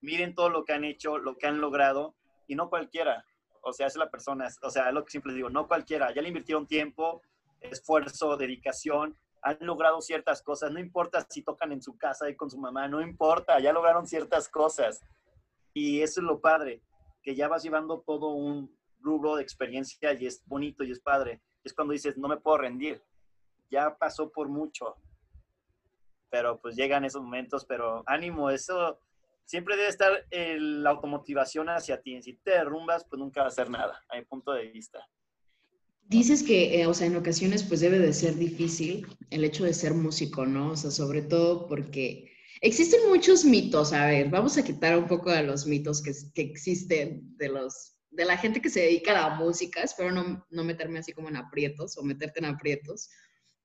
miren 0.00 0.34
todo 0.34 0.50
lo 0.50 0.64
que 0.64 0.72
han 0.72 0.82
hecho, 0.82 1.18
lo 1.18 1.38
que 1.38 1.46
han 1.46 1.60
logrado, 1.60 2.17
y 2.48 2.56
no 2.56 2.68
cualquiera. 2.68 3.24
O 3.62 3.72
sea, 3.72 3.86
es 3.86 3.96
la 3.96 4.10
persona, 4.10 4.48
o 4.62 4.70
sea, 4.70 4.88
es 4.88 4.94
lo 4.94 5.04
que 5.04 5.12
siempre 5.12 5.34
digo, 5.34 5.50
no 5.50 5.68
cualquiera. 5.68 6.12
Ya 6.12 6.22
le 6.22 6.28
invirtieron 6.28 6.66
tiempo, 6.66 7.22
esfuerzo, 7.60 8.36
dedicación, 8.36 9.16
han 9.42 9.58
logrado 9.60 10.00
ciertas 10.00 10.42
cosas, 10.42 10.72
no 10.72 10.80
importa 10.80 11.24
si 11.28 11.42
tocan 11.42 11.70
en 11.70 11.82
su 11.82 11.96
casa 11.96 12.28
y 12.28 12.34
con 12.34 12.50
su 12.50 12.58
mamá, 12.58 12.88
no 12.88 13.00
importa, 13.00 13.60
ya 13.60 13.72
lograron 13.72 14.06
ciertas 14.06 14.48
cosas. 14.48 15.00
Y 15.74 16.00
eso 16.02 16.20
es 16.20 16.26
lo 16.26 16.40
padre, 16.40 16.82
que 17.22 17.36
ya 17.36 17.46
vas 17.46 17.62
llevando 17.62 18.00
todo 18.00 18.30
un 18.30 18.76
rubro 19.00 19.36
de 19.36 19.42
experiencia 19.42 20.12
y 20.14 20.26
es 20.26 20.42
bonito 20.46 20.82
y 20.82 20.90
es 20.90 21.00
padre. 21.00 21.40
Es 21.62 21.72
cuando 21.72 21.92
dices, 21.92 22.16
no 22.16 22.28
me 22.28 22.38
puedo 22.38 22.58
rendir, 22.58 23.02
ya 23.70 23.96
pasó 23.96 24.30
por 24.30 24.48
mucho. 24.48 24.96
Pero 26.30 26.58
pues 26.58 26.74
llegan 26.76 27.04
esos 27.04 27.22
momentos, 27.22 27.64
pero 27.64 28.02
ánimo, 28.06 28.50
eso 28.50 28.98
siempre 29.48 29.76
debe 29.76 29.88
estar 29.88 30.12
la 30.30 30.90
automotivación 30.90 31.70
hacia 31.70 32.02
ti. 32.02 32.20
Si 32.22 32.34
te 32.34 32.50
derrumbas, 32.50 33.06
pues 33.08 33.18
nunca 33.18 33.40
va 33.40 33.46
a 33.46 33.48
hacer 33.48 33.70
nada, 33.70 34.04
a 34.10 34.16
mi 34.16 34.24
punto 34.24 34.52
de 34.52 34.68
vista. 34.68 35.00
Dices 36.02 36.42
que, 36.42 36.80
eh, 36.80 36.86
o 36.86 36.92
sea, 36.92 37.06
en 37.06 37.16
ocasiones 37.16 37.62
pues 37.62 37.80
debe 37.80 37.98
de 37.98 38.12
ser 38.12 38.34
difícil 38.36 39.06
el 39.30 39.44
hecho 39.44 39.64
de 39.64 39.72
ser 39.72 39.94
músico, 39.94 40.44
¿no? 40.44 40.72
O 40.72 40.76
sea, 40.76 40.90
sobre 40.90 41.22
todo 41.22 41.66
porque 41.66 42.30
existen 42.60 43.08
muchos 43.08 43.44
mitos. 43.44 43.92
A 43.92 44.06
ver, 44.06 44.28
vamos 44.28 44.58
a 44.58 44.64
quitar 44.64 44.98
un 44.98 45.06
poco 45.06 45.30
de 45.30 45.42
los 45.42 45.66
mitos 45.66 46.02
que, 46.02 46.12
que 46.34 46.42
existen 46.42 47.36
de 47.36 47.48
los 47.48 47.94
de 48.10 48.24
la 48.24 48.36
gente 48.36 48.60
que 48.60 48.70
se 48.70 48.80
dedica 48.80 49.12
a 49.12 49.30
la 49.30 49.36
música. 49.36 49.82
Espero 49.82 50.10
no, 50.10 50.46
no 50.50 50.64
meterme 50.64 50.98
así 50.98 51.12
como 51.12 51.28
en 51.28 51.36
aprietos 51.36 51.96
o 51.96 52.02
meterte 52.02 52.40
en 52.40 52.46
aprietos. 52.46 53.08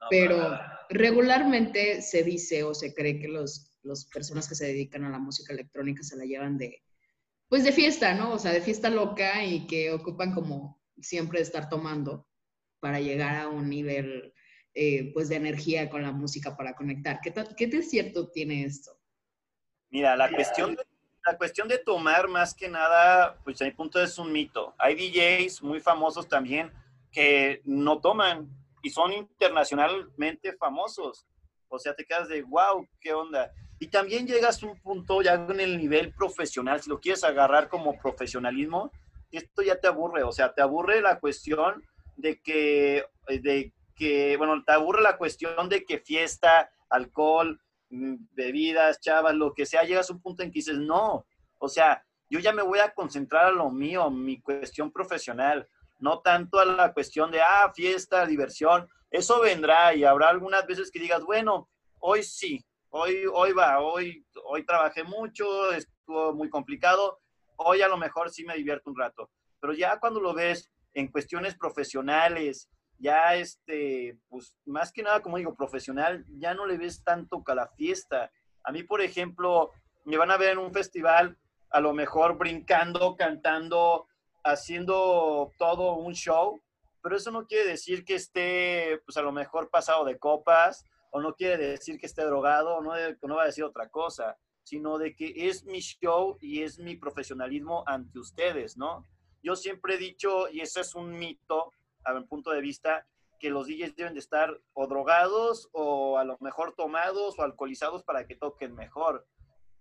pero 0.09 0.59
regularmente 0.89 2.01
se 2.01 2.23
dice 2.23 2.63
o 2.63 2.73
se 2.73 2.93
cree 2.93 3.19
que 3.19 3.29
los, 3.29 3.72
las 3.83 4.05
personas 4.05 4.47
que 4.47 4.55
se 4.55 4.65
dedican 4.65 5.03
a 5.03 5.09
la 5.09 5.19
música 5.19 5.53
electrónica 5.53 6.03
se 6.03 6.17
la 6.17 6.25
llevan 6.25 6.57
de, 6.57 6.83
pues 7.47 7.63
de 7.63 7.71
fiesta, 7.71 8.13
¿no? 8.13 8.33
O 8.33 8.39
sea, 8.39 8.51
de 8.51 8.61
fiesta 8.61 8.89
loca 8.89 9.43
y 9.43 9.67
que 9.67 9.91
ocupan 9.91 10.33
como 10.33 10.81
siempre 10.99 11.41
estar 11.41 11.69
tomando 11.69 12.27
para 12.79 12.99
llegar 12.99 13.35
a 13.35 13.47
un 13.47 13.69
nivel 13.69 14.33
eh, 14.73 15.11
pues 15.13 15.29
de 15.29 15.35
energía 15.35 15.89
con 15.89 16.01
la 16.01 16.11
música 16.11 16.57
para 16.57 16.75
conectar. 16.75 17.19
¿Qué, 17.21 17.33
¿Qué 17.55 17.67
de 17.67 17.83
cierto 17.83 18.29
tiene 18.29 18.63
esto? 18.63 18.99
Mira, 19.89 20.15
la 20.15 20.31
cuestión, 20.31 20.75
de, 20.75 20.83
la 21.25 21.37
cuestión 21.37 21.67
de 21.67 21.77
tomar 21.77 22.27
más 22.27 22.55
que 22.55 22.67
nada, 22.67 23.39
pues 23.43 23.61
a 23.61 23.65
mi 23.65 23.71
punto 23.71 24.01
es 24.01 24.17
un 24.17 24.31
mito. 24.31 24.73
Hay 24.79 24.95
DJs 24.95 25.61
muy 25.61 25.79
famosos 25.79 26.27
también 26.27 26.71
que 27.11 27.61
no 27.63 28.01
toman 28.01 28.49
y 28.81 28.89
son 28.89 29.13
internacionalmente 29.13 30.53
famosos. 30.53 31.27
O 31.67 31.77
sea, 31.77 31.95
te 31.95 32.03
quedas 32.03 32.27
de, 32.27 32.41
wow, 32.41 32.87
¿qué 32.99 33.13
onda? 33.13 33.53
Y 33.83 33.87
también 33.87 34.25
llegas 34.25 34.63
a 34.63 34.67
un 34.67 34.79
punto 34.79 35.21
ya 35.21 35.33
en 35.33 35.59
el 35.59 35.77
nivel 35.77 36.13
profesional, 36.13 36.81
si 36.81 36.89
lo 36.89 37.01
quieres 37.01 37.25
agarrar 37.25 37.67
como 37.67 37.99
profesionalismo, 37.99 38.93
esto 39.29 39.61
ya 39.61 39.77
te 39.77 39.87
aburre, 39.87 40.23
o 40.23 40.31
sea, 40.31 40.53
te 40.53 40.61
aburre 40.61 41.01
la 41.01 41.19
cuestión 41.19 41.83
de 42.15 42.39
que, 42.41 42.99
eh, 43.27 43.39
de 43.41 43.73
que, 43.93 44.37
bueno, 44.37 44.63
te 44.63 44.71
aburre 44.71 45.01
la 45.01 45.17
cuestión 45.17 45.67
de 45.67 45.83
que 45.83 45.99
fiesta, 45.99 46.71
alcohol, 46.89 47.59
mm, 47.89 48.15
bebidas, 48.31 49.01
chavas, 49.01 49.35
lo 49.35 49.53
que 49.53 49.65
sea, 49.65 49.83
llegas 49.83 50.09
a 50.09 50.13
un 50.13 50.21
punto 50.21 50.43
en 50.43 50.51
que 50.51 50.59
dices, 50.59 50.77
no, 50.77 51.25
o 51.57 51.67
sea, 51.67 52.05
yo 52.29 52.39
ya 52.39 52.53
me 52.53 52.63
voy 52.63 52.79
a 52.79 52.93
concentrar 52.93 53.47
a 53.47 53.51
lo 53.51 53.69
mío, 53.69 54.09
mi 54.09 54.39
cuestión 54.39 54.93
profesional, 54.93 55.67
no 55.99 56.19
tanto 56.19 56.57
a 56.57 56.63
la 56.63 56.93
cuestión 56.93 57.31
de, 57.31 57.41
ah, 57.41 57.69
fiesta, 57.75 58.25
diversión, 58.25 58.87
eso 59.11 59.41
vendrá 59.41 59.93
y 59.93 60.05
habrá 60.05 60.29
algunas 60.29 60.65
veces 60.65 60.89
que 60.89 61.01
digas, 61.01 61.21
bueno, 61.25 61.67
hoy 61.99 62.23
sí, 62.23 62.65
hoy, 62.95 63.25
hoy 63.33 63.53
va, 63.53 63.79
hoy, 63.79 64.23
hoy 64.45 64.63
trabajé 64.65 65.03
mucho, 65.03 65.71
estuvo 65.71 66.33
muy 66.33 66.49
complicado, 66.49 67.19
hoy 67.55 67.81
a 67.81 67.87
lo 67.87 67.97
mejor 67.97 68.29
sí 68.29 68.45
me 68.45 68.55
divierto 68.55 68.91
un 68.91 68.97
rato, 68.97 69.31
pero 69.59 69.73
ya 69.73 69.99
cuando 69.99 70.19
lo 70.19 70.33
ves 70.33 70.71
en 70.93 71.07
cuestiones 71.07 71.55
profesionales, 71.55 72.69
ya 72.99 73.35
este, 73.35 74.19
pues 74.29 74.55
más 74.65 74.91
que 74.91 75.01
nada, 75.01 75.21
como 75.21 75.37
digo, 75.37 75.55
profesional, 75.55 76.23
ya 76.37 76.53
no 76.53 76.67
le 76.67 76.77
ves 76.77 77.03
tanto 77.03 77.43
a 77.47 77.55
la 77.55 77.67
fiesta. 77.67 78.31
A 78.63 78.71
mí, 78.71 78.83
por 78.83 79.01
ejemplo, 79.01 79.71
me 80.05 80.17
van 80.17 80.29
a 80.29 80.37
ver 80.37 80.51
en 80.51 80.59
un 80.59 80.71
festival, 80.71 81.35
a 81.71 81.79
lo 81.79 81.93
mejor 81.93 82.37
brincando, 82.37 83.15
cantando, 83.15 84.05
haciendo 84.43 85.51
todo 85.57 85.93
un 85.93 86.13
show, 86.13 86.61
pero 87.01 87.17
eso 87.17 87.31
no 87.31 87.47
quiere 87.47 87.67
decir 87.67 88.05
que 88.05 88.15
esté, 88.15 89.01
pues 89.03 89.17
a 89.17 89.23
lo 89.23 89.31
mejor 89.31 89.71
pasado 89.71 90.05
de 90.05 90.19
copas, 90.19 90.85
o 91.15 91.21
no 91.21 91.35
quiere 91.35 91.67
decir 91.67 91.99
que 91.99 92.07
esté 92.07 92.25
drogado, 92.25 92.81
no, 92.81 92.93
no 93.21 93.35
va 93.35 93.43
a 93.43 93.45
decir 93.45 93.63
otra 93.63 93.87
cosa, 93.89 94.35
sino 94.63 94.97
de 94.97 95.15
que 95.15 95.31
es 95.47 95.63
mi 95.63 95.79
show 95.79 96.39
y 96.41 96.63
es 96.63 96.79
mi 96.79 96.95
profesionalismo 96.95 97.83
ante 97.85 98.17
ustedes, 98.17 98.77
¿no? 98.77 99.07
Yo 99.43 99.55
siempre 99.55 99.93
he 99.93 99.97
dicho, 99.99 100.49
y 100.49 100.61
ese 100.61 100.81
es 100.81 100.95
un 100.95 101.11
mito 101.11 101.71
a 102.03 102.13
mi 102.15 102.23
punto 102.25 102.49
de 102.49 102.61
vista, 102.61 103.05
que 103.39 103.51
los 103.51 103.67
DJs 103.67 103.95
deben 103.95 104.13
de 104.13 104.21
estar 104.21 104.59
o 104.73 104.87
drogados 104.87 105.69
o 105.71 106.17
a 106.17 106.23
lo 106.23 106.35
mejor 106.39 106.73
tomados 106.73 107.37
o 107.37 107.43
alcoholizados 107.43 108.01
para 108.01 108.25
que 108.25 108.35
toquen 108.35 108.73
mejor. 108.73 109.27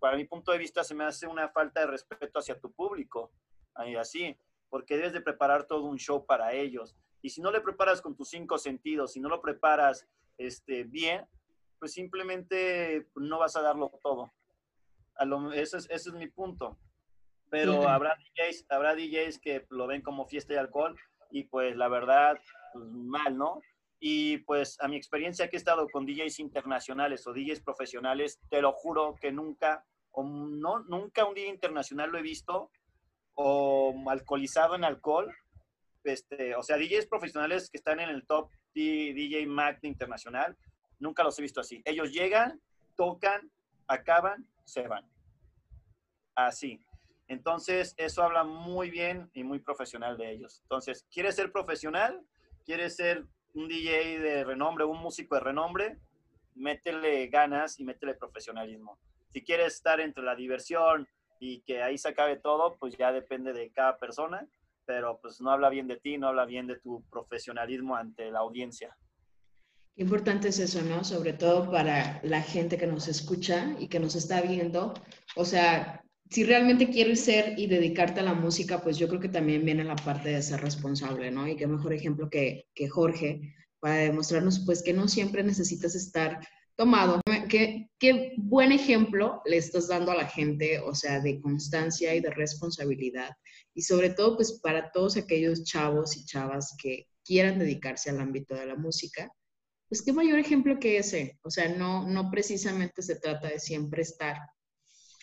Para 0.00 0.18
mi 0.18 0.26
punto 0.26 0.52
de 0.52 0.58
vista 0.58 0.84
se 0.84 0.94
me 0.94 1.04
hace 1.04 1.26
una 1.26 1.48
falta 1.48 1.80
de 1.80 1.86
respeto 1.86 2.40
hacia 2.40 2.60
tu 2.60 2.70
público, 2.72 3.32
así, 3.98 4.36
porque 4.68 4.96
debes 4.96 5.14
de 5.14 5.22
preparar 5.22 5.64
todo 5.66 5.84
un 5.84 5.96
show 5.96 6.26
para 6.26 6.52
ellos. 6.52 6.94
Y 7.22 7.30
si 7.30 7.40
no 7.40 7.50
le 7.50 7.62
preparas 7.62 8.02
con 8.02 8.14
tus 8.14 8.28
cinco 8.28 8.58
sentidos, 8.58 9.12
si 9.12 9.20
no 9.20 9.30
lo 9.30 9.40
preparas 9.40 10.06
este, 10.38 10.84
bien, 10.84 11.26
pues 11.78 11.92
simplemente 11.92 13.08
no 13.16 13.38
vas 13.38 13.56
a 13.56 13.62
darlo 13.62 13.90
todo. 14.02 14.32
A 15.16 15.24
lo, 15.24 15.52
ese, 15.52 15.78
es, 15.78 15.90
ese 15.90 16.10
es 16.10 16.14
mi 16.14 16.28
punto 16.28 16.78
pero 17.52 17.86
habrá 17.86 18.16
DJs, 18.16 18.64
habrá 18.70 18.94
DJs 18.94 19.38
que 19.38 19.66
lo 19.68 19.86
ven 19.86 20.00
como 20.00 20.24
fiesta 20.24 20.54
de 20.54 20.58
alcohol 20.58 20.98
y 21.30 21.44
pues 21.44 21.76
la 21.76 21.88
verdad, 21.88 22.40
pues 22.72 22.86
mal, 22.86 23.36
¿no? 23.36 23.60
Y 24.00 24.38
pues 24.38 24.80
a 24.80 24.88
mi 24.88 24.96
experiencia 24.96 25.50
que 25.50 25.56
he 25.56 25.58
estado 25.58 25.86
con 25.90 26.06
DJs 26.06 26.38
internacionales 26.40 27.26
o 27.26 27.34
DJs 27.34 27.60
profesionales, 27.60 28.40
te 28.48 28.62
lo 28.62 28.72
juro 28.72 29.16
que 29.20 29.32
nunca, 29.32 29.84
o 30.12 30.24
no, 30.24 30.78
nunca 30.84 31.26
un 31.26 31.34
DJ 31.34 31.48
internacional 31.48 32.10
lo 32.10 32.16
he 32.16 32.22
visto 32.22 32.70
o 33.34 33.94
alcoholizado 34.08 34.74
en 34.74 34.84
alcohol. 34.84 35.30
Este, 36.04 36.56
o 36.56 36.62
sea, 36.62 36.78
DJs 36.78 37.06
profesionales 37.06 37.68
que 37.68 37.76
están 37.76 38.00
en 38.00 38.08
el 38.08 38.26
top 38.26 38.48
DJ 38.74 39.46
Mac 39.46 39.78
internacional, 39.82 40.56
nunca 40.98 41.22
los 41.22 41.38
he 41.38 41.42
visto 41.42 41.60
así. 41.60 41.82
Ellos 41.84 42.12
llegan, 42.12 42.60
tocan, 42.96 43.50
acaban, 43.86 44.46
se 44.64 44.86
van. 44.88 45.08
Así. 46.34 46.80
Entonces, 47.28 47.94
eso 47.96 48.22
habla 48.22 48.44
muy 48.44 48.90
bien 48.90 49.30
y 49.32 49.44
muy 49.44 49.58
profesional 49.58 50.16
de 50.16 50.32
ellos. 50.32 50.60
Entonces, 50.62 51.06
¿quieres 51.10 51.36
ser 51.36 51.50
profesional? 51.52 52.20
¿Quieres 52.64 52.96
ser 52.96 53.24
un 53.54 53.68
DJ 53.68 54.18
de 54.18 54.44
renombre, 54.44 54.84
un 54.84 54.98
músico 54.98 55.34
de 55.34 55.40
renombre? 55.40 55.98
Métele 56.54 57.28
ganas 57.28 57.80
y 57.80 57.84
métele 57.84 58.14
profesionalismo. 58.14 58.98
Si 59.32 59.42
quieres 59.42 59.74
estar 59.74 60.00
entre 60.00 60.22
la 60.22 60.34
diversión 60.34 61.08
y 61.40 61.62
que 61.62 61.82
ahí 61.82 61.96
se 61.96 62.08
acabe 62.08 62.36
todo, 62.36 62.76
pues 62.76 62.96
ya 62.96 63.12
depende 63.12 63.52
de 63.52 63.70
cada 63.72 63.96
persona, 63.98 64.46
pero 64.84 65.18
pues 65.20 65.40
no 65.40 65.50
habla 65.50 65.68
bien 65.70 65.86
de 65.86 65.96
ti, 65.96 66.18
no 66.18 66.28
habla 66.28 66.44
bien 66.44 66.66
de 66.66 66.78
tu 66.78 67.02
profesionalismo 67.10 67.96
ante 67.96 68.30
la 68.30 68.40
audiencia. 68.40 68.96
Qué 69.94 70.02
importante 70.02 70.48
es 70.48 70.58
eso, 70.58 70.80
¿no? 70.82 71.04
Sobre 71.04 71.34
todo 71.34 71.70
para 71.70 72.20
la 72.22 72.40
gente 72.40 72.78
que 72.78 72.86
nos 72.86 73.08
escucha 73.08 73.76
y 73.78 73.88
que 73.88 74.00
nos 74.00 74.14
está 74.14 74.40
viendo. 74.40 74.94
O 75.36 75.44
sea, 75.44 76.02
si 76.30 76.44
realmente 76.44 76.88
quieres 76.88 77.20
ser 77.20 77.58
y 77.58 77.66
dedicarte 77.66 78.20
a 78.20 78.24
la 78.24 78.32
música, 78.32 78.80
pues 78.80 78.96
yo 78.96 79.06
creo 79.08 79.20
que 79.20 79.28
también 79.28 79.64
viene 79.64 79.84
la 79.84 79.96
parte 79.96 80.30
de 80.30 80.42
ser 80.42 80.62
responsable, 80.62 81.30
¿no? 81.30 81.46
Y 81.46 81.56
qué 81.56 81.66
mejor 81.66 81.92
ejemplo 81.92 82.30
que, 82.30 82.66
que 82.74 82.88
Jorge 82.88 83.54
para 83.82 83.96
demostrarnos 83.96 84.60
pues 84.64 84.80
que 84.80 84.92
no 84.92 85.08
siempre 85.08 85.42
necesitas 85.42 85.96
estar 85.96 86.38
tomado. 86.76 87.20
¿Qué, 87.98 88.32
buen 88.38 88.72
ejemplo 88.72 89.42
le 89.44 89.58
estás 89.58 89.88
dando 89.88 90.10
a 90.10 90.16
la 90.16 90.26
gente, 90.26 90.78
o 90.78 90.94
sea, 90.94 91.20
de 91.20 91.38
constancia 91.38 92.14
y 92.14 92.20
de 92.20 92.30
responsabilidad. 92.30 93.30
Y 93.74 93.82
sobre 93.82 94.08
todo 94.08 94.36
pues 94.36 94.58
para 94.62 94.90
todos 94.90 95.18
aquellos 95.18 95.62
chavos 95.64 96.16
y 96.16 96.24
chavas 96.24 96.74
que 96.82 97.08
quieran 97.22 97.58
dedicarse 97.58 98.08
al 98.08 98.20
ámbito 98.20 98.54
de 98.54 98.64
la 98.64 98.74
música, 98.74 99.30
pues 99.86 100.00
qué 100.00 100.14
mayor 100.14 100.38
ejemplo 100.38 100.80
que 100.80 100.96
ese. 100.96 101.38
O 101.42 101.50
sea, 101.50 101.68
no, 101.68 102.08
no 102.08 102.30
precisamente 102.30 103.02
se 103.02 103.16
trata 103.16 103.48
de 103.48 103.60
siempre 103.60 104.00
estar 104.00 104.38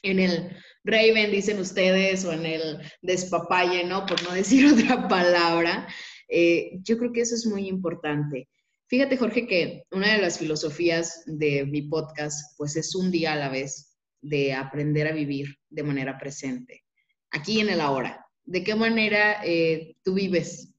en 0.03 0.19
el 0.19 0.55
Raven, 0.83 1.31
dicen 1.31 1.59
ustedes, 1.59 2.25
o 2.25 2.31
en 2.31 2.45
el 2.45 2.77
despapalle, 3.01 3.83
¿no? 3.85 4.05
Por 4.05 4.21
no 4.21 4.33
decir 4.33 4.67
otra 4.71 5.07
palabra. 5.07 5.87
Eh, 6.27 6.77
yo 6.83 6.99
creo 6.99 7.11
que 7.11 7.21
eso 7.21 7.33
es 7.33 7.47
muy 7.47 7.67
importante. 7.67 8.47
Fíjate, 8.89 9.17
Jorge, 9.17 9.45
que 9.45 9.83
una 9.91 10.15
de 10.15 10.21
las 10.21 10.39
filosofías 10.39 11.21
de 11.27 11.63
mi 11.63 11.83
podcast, 11.83 12.57
pues 12.57 12.75
es 12.75 12.95
un 12.95 13.11
día 13.11 13.33
a 13.33 13.35
la 13.35 13.49
vez. 13.49 13.85
de 14.21 14.53
aprender 14.53 15.07
a 15.07 15.13
vivir 15.13 15.55
de 15.69 15.81
manera 15.81 16.17
presente, 16.17 16.83
aquí 17.31 17.61
en 17.61 17.69
el 17.69 17.79
ahora. 17.79 18.25
¿De 18.43 18.65
qué 18.65 18.75
manera 18.75 19.41
eh, 19.45 19.95
tú 20.03 20.15
vives 20.15 20.75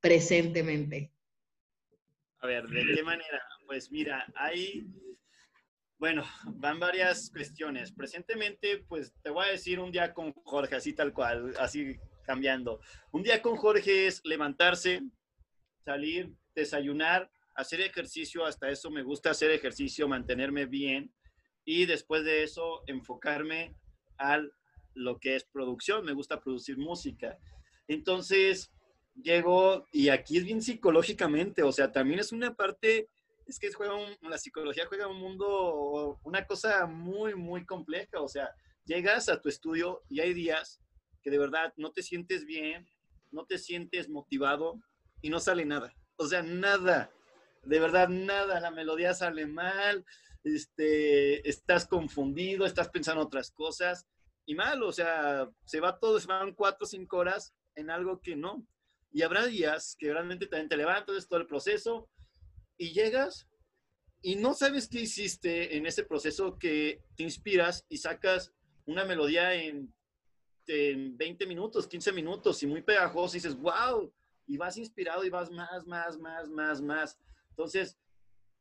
presentemente? 0.00 1.12
A 2.38 2.46
ver, 2.46 2.68
¿de 2.68 2.94
qué 2.94 3.02
manera? 3.02 3.42
Pues 3.66 3.90
mira, 3.90 4.24
hay, 4.36 4.86
bueno, 5.98 6.24
van 6.44 6.78
varias 6.78 7.30
cuestiones. 7.30 7.90
Presentemente, 7.90 8.84
pues 8.86 9.12
te 9.22 9.30
voy 9.30 9.46
a 9.46 9.50
decir 9.50 9.80
un 9.80 9.90
día 9.90 10.14
con 10.14 10.32
Jorge, 10.44 10.76
así 10.76 10.92
tal 10.92 11.12
cual, 11.12 11.54
así 11.58 11.96
cambiando. 12.24 12.80
Un 13.10 13.24
día 13.24 13.42
con 13.42 13.56
Jorge 13.56 14.06
es 14.06 14.20
levantarse, 14.24 15.02
salir, 15.84 16.30
desayunar, 16.54 17.28
hacer 17.58 17.80
ejercicio, 17.80 18.46
hasta 18.46 18.70
eso 18.70 18.88
me 18.88 19.02
gusta 19.02 19.30
hacer 19.30 19.50
ejercicio, 19.50 20.06
mantenerme 20.06 20.64
bien 20.64 21.12
y 21.64 21.86
después 21.86 22.24
de 22.24 22.44
eso 22.44 22.84
enfocarme 22.86 23.74
a 24.16 24.40
lo 24.94 25.18
que 25.18 25.34
es 25.34 25.44
producción, 25.44 26.04
me 26.04 26.12
gusta 26.12 26.40
producir 26.40 26.78
música. 26.78 27.36
Entonces, 27.88 28.70
llego 29.20 29.84
y 29.92 30.08
aquí 30.08 30.38
es 30.38 30.44
bien 30.44 30.62
psicológicamente, 30.62 31.64
o 31.64 31.72
sea, 31.72 31.90
también 31.90 32.20
es 32.20 32.30
una 32.30 32.54
parte, 32.54 33.08
es 33.44 33.58
que 33.58 33.72
juega 33.72 33.94
la 34.22 34.38
psicología 34.38 34.86
juega 34.86 35.08
un 35.08 35.18
mundo, 35.18 36.20
una 36.22 36.46
cosa 36.46 36.86
muy, 36.86 37.34
muy 37.34 37.66
compleja, 37.66 38.20
o 38.20 38.28
sea, 38.28 38.50
llegas 38.84 39.28
a 39.28 39.40
tu 39.40 39.48
estudio 39.48 40.04
y 40.08 40.20
hay 40.20 40.32
días 40.32 40.80
que 41.22 41.30
de 41.30 41.38
verdad 41.38 41.74
no 41.76 41.90
te 41.90 42.04
sientes 42.04 42.44
bien, 42.44 42.86
no 43.32 43.46
te 43.46 43.58
sientes 43.58 44.08
motivado 44.08 44.80
y 45.22 45.28
no 45.28 45.40
sale 45.40 45.64
nada, 45.64 45.92
o 46.14 46.26
sea, 46.28 46.42
nada, 46.42 47.10
de 47.62 47.80
verdad 47.80 48.08
nada, 48.08 48.60
la 48.60 48.70
melodía 48.70 49.14
sale 49.14 49.46
mal, 49.46 50.04
este, 50.44 51.48
estás 51.48 51.86
confundido, 51.86 52.64
estás 52.66 52.88
pensando 52.88 53.22
otras 53.22 53.50
cosas 53.50 54.06
y 54.46 54.54
mal, 54.54 54.82
o 54.82 54.92
sea, 54.92 55.48
se 55.64 55.80
va 55.80 55.98
todo, 55.98 56.18
se 56.18 56.26
van 56.26 56.54
cuatro 56.54 56.84
o 56.84 56.88
cinco 56.88 57.18
horas 57.18 57.54
en 57.74 57.90
algo 57.90 58.20
que 58.20 58.34
no. 58.34 58.66
Y 59.10 59.22
habrá 59.22 59.46
días 59.46 59.96
que 59.98 60.12
realmente 60.12 60.46
también 60.46 60.68
te 60.68 60.76
levantas, 60.76 61.28
todo 61.28 61.40
el 61.40 61.46
proceso 61.46 62.08
y 62.76 62.92
llegas 62.92 63.48
y 64.22 64.36
no 64.36 64.54
sabes 64.54 64.88
qué 64.88 65.00
hiciste 65.02 65.76
en 65.76 65.86
ese 65.86 66.04
proceso 66.04 66.58
que 66.58 67.02
te 67.16 67.22
inspiras 67.22 67.84
y 67.88 67.98
sacas 67.98 68.52
una 68.86 69.04
melodía 69.04 69.54
en, 69.54 69.94
en 70.66 71.16
20 71.16 71.46
minutos, 71.46 71.86
15 71.86 72.12
minutos 72.12 72.62
y 72.62 72.66
muy 72.66 72.82
pegajoso 72.82 73.36
y 73.36 73.40
dices, 73.40 73.56
wow, 73.56 74.12
y 74.46 74.56
vas 74.56 74.76
inspirado 74.76 75.24
y 75.24 75.30
vas 75.30 75.50
más, 75.50 75.86
más, 75.86 76.18
más, 76.18 76.48
más, 76.48 76.80
más. 76.80 77.18
Entonces, 77.58 77.98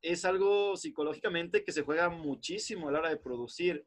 es 0.01 0.25
algo 0.25 0.75
psicológicamente 0.75 1.63
que 1.63 1.71
se 1.71 1.83
juega 1.83 2.09
muchísimo 2.09 2.89
a 2.89 2.91
la 2.91 2.99
hora 2.99 3.09
de 3.09 3.17
producir. 3.17 3.85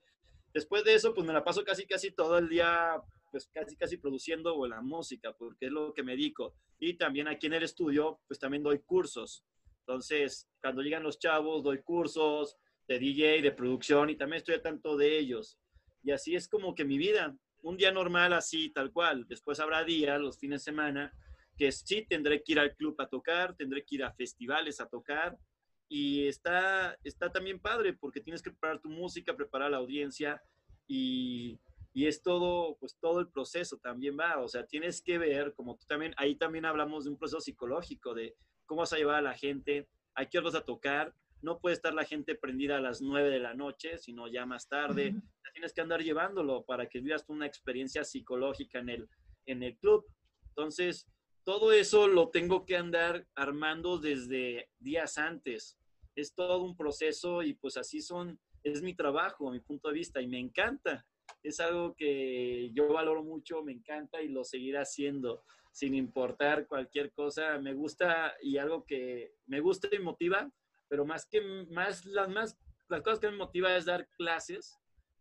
Después 0.55 0.85
de 0.85 0.95
eso, 0.95 1.13
pues 1.13 1.27
me 1.27 1.33
la 1.33 1.43
paso 1.43 1.65
casi, 1.65 1.85
casi 1.85 2.13
todo 2.13 2.39
el 2.39 2.49
día, 2.49 3.03
pues 3.33 3.51
casi, 3.53 3.77
casi 3.77 3.97
produciendo 3.97 4.65
la 4.69 4.81
música, 4.81 5.33
porque 5.33 5.67
es 5.67 5.73
lo 5.73 5.93
que 5.95 6.05
me 6.05 6.13
dedico. 6.13 6.55
Y 6.79 6.95
también 6.95 7.27
aquí 7.27 7.49
en 7.49 7.55
el 7.55 7.65
estudio, 7.65 8.21
pues 8.29 8.39
también 8.39 8.63
doy 8.63 8.79
cursos. 8.79 9.45
Entonces, 9.81 10.49
cuando 10.63 10.81
llegan 10.81 11.03
los 11.03 11.19
chavos, 11.19 11.65
doy 11.65 11.83
cursos 11.83 12.57
de 12.87 13.01
DJ, 13.01 13.43
de 13.43 13.51
producción, 13.51 14.11
y 14.11 14.17
también 14.17 14.39
estoy 14.39 14.55
al 14.55 14.63
tanto 14.63 14.97
de 14.97 15.19
ellos. 15.19 15.59
Y 16.05 16.13
así 16.13 16.37
es 16.37 16.47
como 16.47 16.73
que 16.73 16.85
mi 16.85 16.99
vida, 16.99 17.37
un 17.63 17.77
día 17.77 17.91
normal 17.91 18.33
así, 18.33 18.71
tal 18.71 18.93
cual. 18.93 19.27
Después 19.27 19.59
habrá 19.59 19.83
días, 19.83 20.21
los 20.21 20.39
fines 20.39 20.61
de 20.61 20.71
semana, 20.71 21.13
que 21.61 21.71
sí 21.73 22.07
tendré 22.09 22.43
que 22.43 22.53
ir 22.53 22.59
al 22.59 22.75
club 22.75 22.99
a 22.99 23.07
tocar, 23.07 23.55
tendré 23.55 23.85
que 23.85 23.97
ir 23.97 24.03
a 24.03 24.15
festivales 24.15 24.81
a 24.81 24.89
tocar, 24.89 25.39
y 25.91 26.27
está, 26.27 26.97
está 27.05 27.31
también 27.31 27.61
padre 27.61 27.93
porque 27.93 28.23
tienes 28.23 28.41
que 28.41 28.49
preparar 28.51 28.81
tu 28.81 28.89
música, 28.89 29.37
preparar 29.37 29.71
la 29.71 29.77
audiencia 29.77 30.43
y, 30.87 31.61
y, 31.93 32.07
es 32.07 32.23
todo, 32.23 32.79
pues 32.79 32.97
todo 32.99 33.21
el 33.21 33.29
proceso 33.29 33.77
también 33.77 34.17
va, 34.19 34.39
o 34.39 34.49
sea, 34.49 34.65
tienes 34.65 35.03
que 35.03 35.19
ver, 35.19 35.53
como 35.53 35.77
tú 35.77 35.85
también, 35.85 36.15
ahí 36.17 36.35
también 36.35 36.65
hablamos 36.65 37.05
de 37.05 37.11
un 37.11 37.19
proceso 37.19 37.43
psicológico, 37.43 38.15
de 38.15 38.35
cómo 38.65 38.81
vas 38.81 38.95
a 38.95 38.97
llevar 38.97 39.17
a 39.17 39.23
la 39.23 39.35
gente, 39.35 39.87
a 40.15 40.25
qué 40.25 40.39
horas 40.39 40.55
a 40.55 40.65
tocar, 40.65 41.15
no 41.43 41.61
puede 41.61 41.75
estar 41.75 41.93
la 41.93 42.07
gente 42.07 42.37
prendida 42.37 42.79
a 42.79 42.81
las 42.81 43.03
9 43.03 43.29
de 43.29 43.41
la 43.41 43.53
noche, 43.53 43.99
sino 43.99 44.29
ya 44.29 44.47
más 44.47 44.67
tarde, 44.67 45.15
tienes 45.53 45.75
que 45.75 45.83
andar 45.83 46.03
llevándolo 46.03 46.65
para 46.65 46.89
que 46.89 47.01
vivas 47.01 47.27
una 47.29 47.45
experiencia 47.45 48.03
psicológica 48.03 48.79
en 48.79 48.89
el, 48.89 49.09
en 49.45 49.63
el 49.63 49.77
club. 49.77 50.07
Entonces, 50.49 51.07
todo 51.45 51.73
eso 51.73 52.07
lo 52.09 52.29
tengo 52.29 52.65
que 52.65 52.77
andar 52.77 53.27
armando 53.35 53.99
desde 53.99 54.71
días 54.79 55.19
antes 55.19 55.81
es 56.21 56.35
todo 56.35 56.63
un 56.63 56.77
proceso 56.77 57.43
y 57.43 57.55
pues 57.55 57.77
así 57.77 58.01
son, 58.01 58.39
es 58.63 58.83
mi 58.83 58.95
trabajo, 58.95 59.51
mi 59.51 59.61
punto 59.61 59.89
de 59.89 59.95
vista 59.95 60.21
y 60.21 60.27
me 60.27 60.39
encanta. 60.39 61.07
Es 61.43 61.61
algo 61.61 61.95
que 61.95 62.71
yo 62.73 62.93
valoro 62.93 63.23
mucho, 63.23 63.63
me 63.63 63.73
encanta 63.73 64.21
y 64.21 64.29
lo 64.29 64.45
seguiré 64.45 64.79
haciendo 64.79 65.45
sin 65.73 65.95
importar 65.95 66.67
cualquier 66.67 67.13
cosa. 67.13 67.59
Me 67.59 67.73
gusta 67.73 68.35
y 68.43 68.59
algo 68.59 68.85
que 68.85 69.35
me 69.47 69.61
gusta 69.61 69.89
y 69.93 69.99
motiva, 69.99 70.51
pero 70.89 71.05
más 71.05 71.27
que 71.27 71.41
más 71.71 72.05
las 72.05 72.29
más 72.29 72.59
las 72.89 73.03
cosas 73.03 73.21
que 73.21 73.31
me 73.31 73.37
motiva 73.37 73.77
es 73.77 73.85
dar 73.85 74.09
clases 74.17 74.79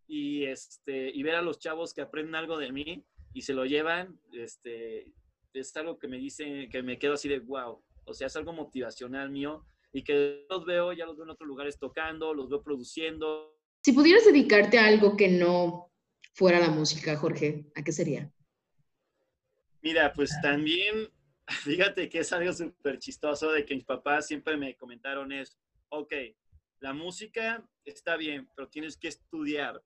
y 0.07 0.45
este 0.45 1.11
y 1.13 1.21
ver 1.21 1.35
a 1.35 1.41
los 1.43 1.59
chavos 1.59 1.93
que 1.93 2.01
aprenden 2.01 2.35
algo 2.35 2.57
de 2.57 2.71
mí 2.71 3.05
y 3.31 3.43
se 3.43 3.53
lo 3.53 3.65
llevan, 3.65 4.19
este 4.33 5.13
es 5.53 5.75
algo 5.77 5.97
que 5.97 6.07
me 6.07 6.17
dice 6.17 6.69
que 6.69 6.83
me 6.83 6.99
quedo 6.99 7.13
así 7.13 7.27
de 7.27 7.39
wow, 7.39 7.83
o 8.05 8.13
sea, 8.13 8.27
es 8.27 8.35
algo 8.35 8.53
motivacional 8.53 9.29
mío 9.29 9.65
y 9.91 10.03
que 10.03 10.45
los 10.49 10.65
veo, 10.65 10.93
ya 10.93 11.05
los 11.05 11.15
veo 11.15 11.25
en 11.25 11.31
otros 11.31 11.47
lugares 11.47 11.79
tocando, 11.79 12.33
los 12.33 12.49
veo 12.49 12.61
produciendo. 12.61 13.57
Si 13.83 13.93
pudieras 13.93 14.25
dedicarte 14.25 14.77
a 14.77 14.87
algo 14.87 15.17
que 15.17 15.27
no 15.27 15.91
fuera 16.33 16.59
la 16.59 16.69
música, 16.69 17.15
Jorge, 17.15 17.65
¿a 17.75 17.83
qué 17.83 17.91
sería? 17.91 18.31
Mira, 19.81 20.13
pues 20.13 20.31
también, 20.41 21.09
fíjate 21.63 22.09
que 22.09 22.19
es 22.19 22.33
algo 22.33 22.53
súper 22.53 22.99
chistoso 22.99 23.51
de 23.51 23.65
que 23.65 23.75
mis 23.75 23.85
papás 23.85 24.27
siempre 24.27 24.57
me 24.57 24.75
comentaron 24.75 25.31
es, 25.31 25.57
ok, 25.89 26.13
la 26.81 26.93
música 26.93 27.67
está 27.83 28.15
bien, 28.15 28.47
pero 28.55 28.69
tienes 28.69 28.97
que 28.97 29.07
estudiar. 29.07 29.81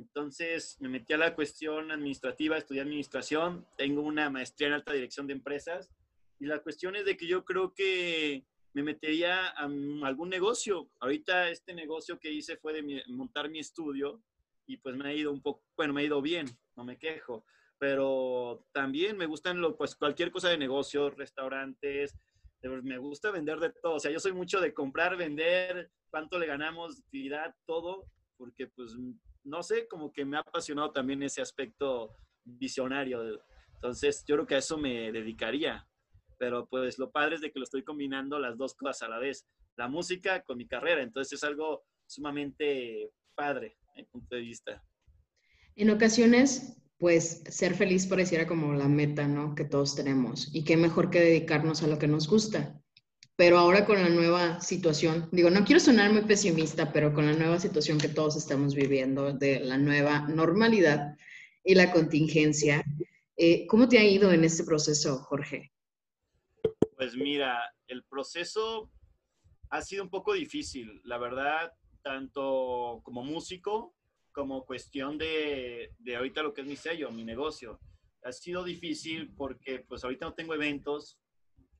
Entonces 0.00 0.78
me 0.80 0.88
metí 0.88 1.12
a 1.12 1.18
la 1.18 1.34
cuestión 1.34 1.90
administrativa, 1.90 2.56
estudié 2.56 2.80
administración, 2.80 3.66
tengo 3.76 4.00
una 4.00 4.30
maestría 4.30 4.68
en 4.68 4.74
alta 4.74 4.94
dirección 4.94 5.26
de 5.26 5.34
empresas 5.34 5.90
y 6.38 6.46
la 6.46 6.60
cuestión 6.60 6.96
es 6.96 7.04
de 7.04 7.18
que 7.18 7.26
yo 7.26 7.44
creo 7.44 7.74
que 7.74 8.46
me 8.72 8.82
metería 8.82 9.48
a 9.48 9.64
algún 10.04 10.30
negocio. 10.30 10.90
Ahorita 11.00 11.50
este 11.50 11.74
negocio 11.74 12.18
que 12.18 12.32
hice 12.32 12.56
fue 12.56 12.72
de 12.72 13.02
montar 13.08 13.50
mi 13.50 13.58
estudio 13.58 14.22
y 14.66 14.78
pues 14.78 14.96
me 14.96 15.06
ha 15.06 15.12
ido 15.12 15.32
un 15.32 15.42
poco, 15.42 15.62
bueno, 15.76 15.92
me 15.92 16.00
ha 16.00 16.04
ido 16.04 16.22
bien, 16.22 16.46
no 16.76 16.84
me 16.84 16.96
quejo, 16.96 17.44
pero 17.78 18.66
también 18.72 19.18
me 19.18 19.26
gustan 19.26 19.60
lo, 19.60 19.76
pues 19.76 19.94
cualquier 19.96 20.30
cosa 20.30 20.48
de 20.48 20.56
negocios, 20.56 21.14
restaurantes, 21.16 22.16
me 22.62 22.98
gusta 22.98 23.30
vender 23.30 23.58
de 23.58 23.70
todo, 23.70 23.94
o 23.94 24.00
sea, 24.00 24.10
yo 24.10 24.20
soy 24.20 24.32
mucho 24.32 24.60
de 24.60 24.72
comprar, 24.72 25.16
vender, 25.16 25.90
cuánto 26.10 26.38
le 26.38 26.46
ganamos, 26.46 27.00
utilidad, 27.00 27.54
todo, 27.66 28.06
porque 28.36 28.66
pues 28.68 28.96
no 29.44 29.62
sé, 29.62 29.86
como 29.88 30.12
que 30.12 30.24
me 30.24 30.36
ha 30.36 30.40
apasionado 30.40 30.92
también 30.92 31.22
ese 31.22 31.40
aspecto 31.40 32.16
visionario. 32.44 33.42
Entonces, 33.74 34.24
yo 34.26 34.36
creo 34.36 34.46
que 34.46 34.54
a 34.56 34.58
eso 34.58 34.76
me 34.76 35.10
dedicaría 35.12 35.86
pero 36.40 36.66
pues 36.66 36.98
lo 36.98 37.10
padre 37.10 37.34
es 37.34 37.42
de 37.42 37.52
que 37.52 37.58
lo 37.58 37.64
estoy 37.64 37.84
combinando 37.84 38.38
las 38.38 38.56
dos 38.56 38.74
cosas 38.74 39.02
a 39.02 39.08
la 39.08 39.18
vez, 39.18 39.46
la 39.76 39.88
música 39.88 40.42
con 40.42 40.56
mi 40.56 40.66
carrera, 40.66 41.02
entonces 41.02 41.34
es 41.34 41.44
algo 41.44 41.84
sumamente 42.06 43.10
padre, 43.34 43.76
en 43.94 44.06
punto 44.06 44.36
de 44.36 44.40
vista. 44.40 44.82
En 45.76 45.90
ocasiones, 45.90 46.78
pues 46.98 47.42
ser 47.46 47.74
feliz 47.74 48.06
pareciera 48.06 48.46
como 48.46 48.72
la 48.72 48.88
meta, 48.88 49.28
¿no? 49.28 49.54
Que 49.54 49.64
todos 49.64 49.94
tenemos. 49.94 50.48
Y 50.54 50.64
qué 50.64 50.78
mejor 50.78 51.10
que 51.10 51.20
dedicarnos 51.20 51.82
a 51.82 51.88
lo 51.88 51.98
que 51.98 52.08
nos 52.08 52.26
gusta. 52.26 52.82
Pero 53.40 53.56
ahora 53.56 53.86
con 53.86 54.02
la 54.02 54.10
nueva 54.10 54.60
situación, 54.60 55.26
digo, 55.32 55.48
no 55.48 55.64
quiero 55.64 55.80
sonar 55.80 56.12
muy 56.12 56.20
pesimista, 56.20 56.92
pero 56.92 57.14
con 57.14 57.24
la 57.24 57.32
nueva 57.32 57.58
situación 57.58 57.96
que 57.96 58.10
todos 58.10 58.36
estamos 58.36 58.74
viviendo, 58.74 59.32
de 59.32 59.60
la 59.60 59.78
nueva 59.78 60.28
normalidad 60.28 61.16
y 61.64 61.74
la 61.74 61.90
contingencia, 61.90 62.84
eh, 63.38 63.66
¿cómo 63.66 63.88
te 63.88 63.98
ha 63.98 64.04
ido 64.04 64.30
en 64.30 64.44
este 64.44 64.62
proceso, 64.62 65.20
Jorge? 65.20 65.72
Pues 66.98 67.16
mira, 67.16 67.62
el 67.86 68.04
proceso 68.04 68.90
ha 69.70 69.80
sido 69.80 70.04
un 70.04 70.10
poco 70.10 70.34
difícil, 70.34 71.00
la 71.04 71.16
verdad, 71.16 71.72
tanto 72.02 73.00
como 73.02 73.24
músico 73.24 73.94
como 74.32 74.66
cuestión 74.66 75.16
de, 75.16 75.94
de 75.98 76.14
ahorita 76.14 76.42
lo 76.42 76.52
que 76.52 76.60
es 76.60 76.66
mi 76.66 76.76
sello, 76.76 77.10
mi 77.10 77.24
negocio. 77.24 77.80
Ha 78.22 78.32
sido 78.32 78.64
difícil 78.64 79.32
porque 79.34 79.78
pues 79.78 80.04
ahorita 80.04 80.26
no 80.26 80.34
tengo 80.34 80.52
eventos 80.52 81.18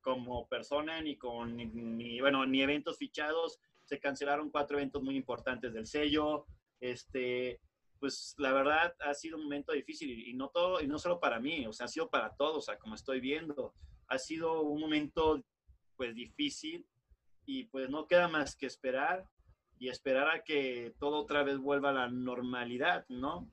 como 0.01 0.49
persona 0.49 1.01
ni 1.01 1.17
con 1.17 1.57
ni, 1.57 2.21
bueno, 2.21 2.47
ni 2.47 2.63
eventos 2.63 2.99
fichados. 2.99 3.59
Se 3.85 3.99
cancelaron 3.99 4.51
cuatro 4.51 4.79
eventos 4.79 5.03
muy 5.03 5.17
importantes 5.17 5.73
del 5.73 5.87
sello. 5.87 6.47
Este, 6.81 7.61
pues 7.99 8.35
la 8.39 8.53
verdad 8.53 8.95
ha 9.01 9.15
sido 9.15 9.37
un 9.37 9.45
momento 9.45 9.73
difícil 9.73 10.11
y, 10.11 10.33
no 10.35 10.49
todo 10.49 10.81
y 10.81 10.87
no 10.87 10.99
solo 10.99 11.21
para 11.21 11.39
mí, 11.39 11.67
o 11.67 11.73
sea, 11.73 11.85
ha 11.85 11.89
sido 11.89 12.09
para 12.09 12.35
todos, 12.35 12.57
o 12.57 12.63
sea, 12.63 12.79
como 12.79 12.95
estoy 12.95 13.21
viendo 13.21 13.75
ha 14.11 14.19
sido 14.19 14.63
un 14.63 14.81
momento 14.81 15.43
pues 15.97 16.15
difícil 16.15 16.87
y 17.47 17.65
pues 17.65 17.89
no 17.89 18.07
queda 18.07 18.29
más 18.29 18.57
que 18.57 18.67
esperar 18.67 19.27
y 19.79 19.89
esperar 19.89 20.29
a 20.29 20.43
que 20.43 20.95
todo 20.99 21.21
otra 21.21 21.43
vez 21.43 21.59
vuelva 21.59 21.91
a 21.91 21.95
la 21.95 22.09
normalidad, 22.09 23.07
¿no? 23.09 23.51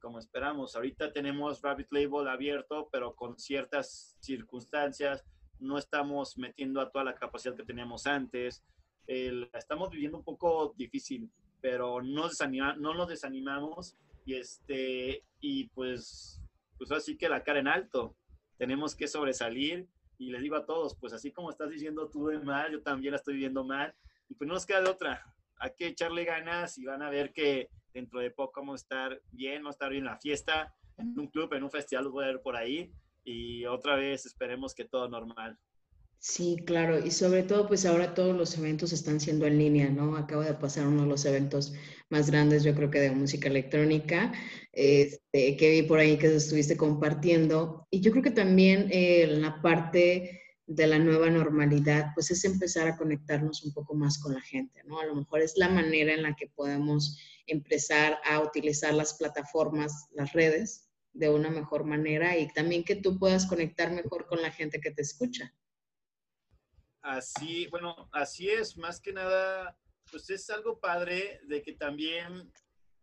Como 0.00 0.18
esperamos. 0.18 0.74
Ahorita 0.74 1.12
tenemos 1.12 1.60
Rabbit 1.60 1.88
Label 1.90 2.28
abierto, 2.28 2.88
pero 2.90 3.14
con 3.14 3.36
ciertas 3.38 4.16
circunstancias. 4.20 5.24
No 5.60 5.78
estamos 5.78 6.36
metiendo 6.38 6.80
a 6.80 6.90
toda 6.90 7.04
la 7.04 7.14
capacidad 7.14 7.54
que 7.56 7.64
teníamos 7.64 8.06
antes. 8.06 8.62
estamos 9.06 9.90
viviendo 9.90 10.18
un 10.18 10.24
poco 10.24 10.74
difícil, 10.76 11.30
pero 11.60 12.02
no, 12.02 12.28
nos 12.76 13.08
desanimamos 13.08 13.96
y, 14.24 14.34
este, 14.34 15.24
y 15.40 15.68
pues, 15.68 16.42
pues 16.78 16.90
así 16.92 17.16
que 17.16 17.28
la 17.28 17.42
cara 17.42 17.60
en 17.60 17.68
alto. 17.68 18.16
Tenemos 18.58 18.94
que 18.94 19.06
sobresalir 19.06 19.86
y 20.18 20.30
les 20.30 20.40
digo 20.40 20.56
a 20.56 20.64
todos, 20.64 20.96
pues 20.96 21.12
así 21.12 21.30
como 21.30 21.50
estás 21.50 21.70
diciendo 21.70 22.08
tú 22.08 22.28
de 22.28 22.38
mal, 22.38 22.72
yo 22.72 22.82
también 22.82 23.12
la 23.12 23.18
estoy 23.18 23.34
viviendo 23.34 23.64
mal 23.64 23.94
y 24.28 24.34
pues 24.34 24.48
no 24.48 24.54
nos 24.54 24.64
queda 24.64 24.80
de 24.80 24.88
otra 24.88 25.36
hay 25.58 25.70
que 25.76 25.86
echarle 25.88 26.24
ganas 26.24 26.78
y 26.78 26.84
van 26.84 27.02
a 27.02 27.10
ver 27.10 27.32
que 27.32 27.70
dentro 27.94 28.20
de 28.20 28.30
poco 28.30 28.60
vamos 28.60 28.80
a 28.80 28.82
estar 28.82 29.22
bien, 29.30 29.62
vamos 29.62 29.74
a 29.74 29.76
estar 29.76 29.90
bien 29.90 30.04
en 30.04 30.10
la 30.10 30.18
fiesta, 30.18 30.74
en 30.98 31.18
un 31.18 31.28
club, 31.28 31.52
en 31.54 31.64
un 31.64 31.70
festival, 31.70 32.04
los 32.04 32.12
voy 32.12 32.24
a 32.24 32.28
ver 32.28 32.42
por 32.42 32.56
ahí 32.56 32.92
y 33.26 33.66
otra 33.66 33.96
vez 33.96 34.24
esperemos 34.24 34.74
que 34.74 34.84
todo 34.84 35.08
normal. 35.08 35.58
Sí, 36.18 36.56
claro, 36.64 37.04
y 37.04 37.10
sobre 37.10 37.42
todo, 37.42 37.68
pues 37.68 37.84
ahora 37.84 38.14
todos 38.14 38.34
los 38.34 38.56
eventos 38.56 38.92
están 38.92 39.20
siendo 39.20 39.46
en 39.46 39.58
línea, 39.58 39.90
¿no? 39.90 40.16
Acaba 40.16 40.44
de 40.44 40.54
pasar 40.54 40.86
uno 40.86 41.02
de 41.02 41.08
los 41.08 41.24
eventos 41.24 41.74
más 42.08 42.30
grandes, 42.30 42.64
yo 42.64 42.74
creo 42.74 42.90
que 42.90 43.00
de 43.00 43.10
música 43.10 43.48
electrónica, 43.48 44.32
este, 44.72 45.56
que 45.56 45.70
vi 45.70 45.82
por 45.82 45.98
ahí 45.98 46.16
que 46.16 46.34
estuviste 46.34 46.76
compartiendo. 46.76 47.86
Y 47.90 48.00
yo 48.00 48.12
creo 48.12 48.22
que 48.22 48.30
también 48.30 48.88
eh, 48.90 49.26
la 49.26 49.60
parte 49.60 50.40
de 50.66 50.86
la 50.86 50.98
nueva 50.98 51.30
normalidad, 51.30 52.12
pues 52.14 52.30
es 52.30 52.44
empezar 52.44 52.88
a 52.88 52.96
conectarnos 52.96 53.62
un 53.64 53.72
poco 53.72 53.94
más 53.94 54.18
con 54.18 54.34
la 54.34 54.40
gente, 54.40 54.82
¿no? 54.84 55.00
A 55.00 55.06
lo 55.06 55.14
mejor 55.14 55.40
es 55.42 55.56
la 55.56 55.68
manera 55.68 56.12
en 56.14 56.22
la 56.22 56.34
que 56.34 56.48
podemos 56.48 57.18
empezar 57.46 58.18
a 58.24 58.40
utilizar 58.40 58.94
las 58.94 59.14
plataformas, 59.14 60.08
las 60.12 60.32
redes, 60.32 60.85
de 61.16 61.30
una 61.30 61.50
mejor 61.50 61.84
manera 61.84 62.36
y 62.36 62.48
también 62.52 62.84
que 62.84 62.96
tú 62.96 63.18
puedas 63.18 63.46
conectar 63.46 63.90
mejor 63.90 64.26
con 64.26 64.42
la 64.42 64.50
gente 64.50 64.80
que 64.80 64.90
te 64.90 65.02
escucha. 65.02 65.54
Así, 67.02 67.66
bueno, 67.68 68.08
así 68.12 68.48
es, 68.48 68.76
más 68.76 69.00
que 69.00 69.12
nada, 69.12 69.78
pues 70.10 70.28
es 70.30 70.50
algo 70.50 70.80
padre 70.80 71.40
de 71.44 71.62
que 71.62 71.72
también, 71.72 72.52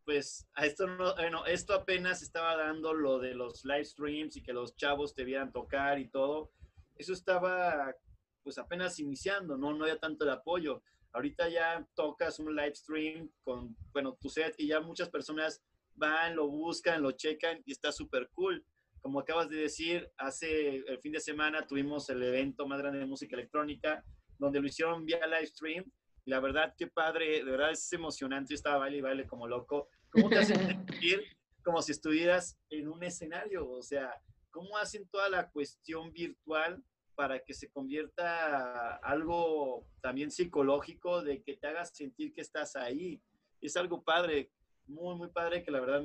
pues, 0.04 0.47
a 0.54 0.65
esto 0.65 0.88
no, 0.88 1.15
bueno, 1.15 1.45
esto 1.45 1.73
apenas 1.73 2.21
estaba 2.21 2.58
dando 2.58 2.93
lo 2.93 3.19
de 3.19 3.34
los 3.34 3.63
live 3.63 3.86
streams 3.86 4.36
y 4.36 4.43
que 4.43 4.54
los 4.54 4.76
chavos 4.76 5.15
te 5.15 5.23
vieran 5.23 5.52
tocar 5.52 5.99
y 5.99 6.10
todo 6.10 6.52
eso 6.95 7.13
estaba 7.13 7.95
pues 8.43 8.58
apenas 8.58 8.99
iniciando, 8.99 9.58
¿no? 9.58 9.73
No 9.73 9.86
había 9.86 9.99
tanto 9.99 10.26
el 10.26 10.32
apoyo. 10.32 10.84
Ahorita 11.13 11.47
ya 11.47 11.88
tocas 11.95 12.39
un 12.39 12.56
live 12.56 12.76
stream 12.76 13.32
con, 13.43 13.76
bueno, 13.93 14.17
tu 14.19 14.30
set 14.30 14.56
y 14.58 14.67
ya 14.67 14.82
muchas 14.82 15.10
personas 15.10 15.63
van, 15.96 16.36
lo 16.36 16.48
buscan, 16.48 17.02
lo 17.02 17.12
checan 17.12 17.62
y 17.66 17.72
está 17.72 17.92
súper 17.92 18.30
cool. 18.34 18.66
Como 19.02 19.20
acabas 19.20 19.50
de 19.50 19.58
decir, 19.58 20.10
hace 20.18 20.78
el 20.78 21.00
fin 21.00 21.12
de 21.12 21.20
semana 21.20 21.68
tuvimos 21.68 22.10
el 22.10 22.24
evento 22.24 22.68
más 22.68 22.80
grande 22.80 23.00
de 23.00 23.06
música 23.06 23.36
electrónica, 23.36 24.04
donde 24.38 24.62
lo 24.62 24.68
hicieron 24.68 25.06
vía 25.06 25.26
live 25.28 25.48
stream. 25.48 25.84
Y 26.26 26.32
la 26.32 26.40
verdad, 26.40 26.74
qué 26.78 26.88
padre, 26.88 27.44
de 27.44 27.52
verdad 27.52 27.72
es 27.72 27.92
emocionante. 27.92 28.54
Yo 28.54 28.56
estaba 28.56 28.78
baile 28.78 28.98
y 28.98 29.02
baile 29.02 29.28
como 29.28 29.48
loco. 29.48 29.90
¿Cómo 30.10 30.30
te 30.30 30.40
hacen 30.40 30.58
sentir 30.88 31.22
como 31.64 31.82
si 31.82 31.92
estuvieras 31.92 32.58
en 32.70 32.88
un 32.88 33.04
escenario? 33.04 33.70
O 33.70 33.82
sea, 33.82 34.14
¿cómo 34.52 34.78
hacen 34.78 35.08
toda 35.10 35.30
la 35.30 35.50
cuestión 35.50 36.14
virtual 36.14 36.82
para 37.16 37.40
que 37.40 37.54
se 37.54 37.70
convierta 37.70 38.96
algo 38.98 39.86
también 40.02 40.32
psicológico 40.32 41.22
de 41.22 41.44
que 41.44 41.58
te 41.58 41.68
hagas 41.68 41.96
sentir 41.96 42.34
que 42.34 42.42
estás 42.42 42.76
ahí? 42.76 43.22
Es 43.60 43.76
algo 43.76 44.04
padre, 44.04 44.52
muy, 44.88 45.15
muy 45.15 45.30
padre 45.30 45.63
que 45.63 45.72
la 45.72 45.80
verdad, 45.80 46.04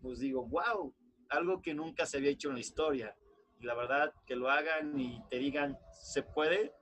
pues 0.00 0.18
digo, 0.18 0.46
wow, 0.46 0.94
algo 1.28 1.62
que 1.62 1.74
nunca 1.74 2.06
se 2.06 2.18
había 2.18 2.30
hecho 2.30 2.48
en 2.48 2.54
la 2.54 2.60
historia. 2.60 3.16
Y 3.60 3.64
la 3.64 3.74
verdad, 3.74 4.12
que 4.26 4.36
lo 4.36 4.50
hagan 4.50 4.98
y 4.98 5.20
te 5.30 5.38
digan, 5.38 5.78
se 5.92 6.22
puede, 6.22 6.72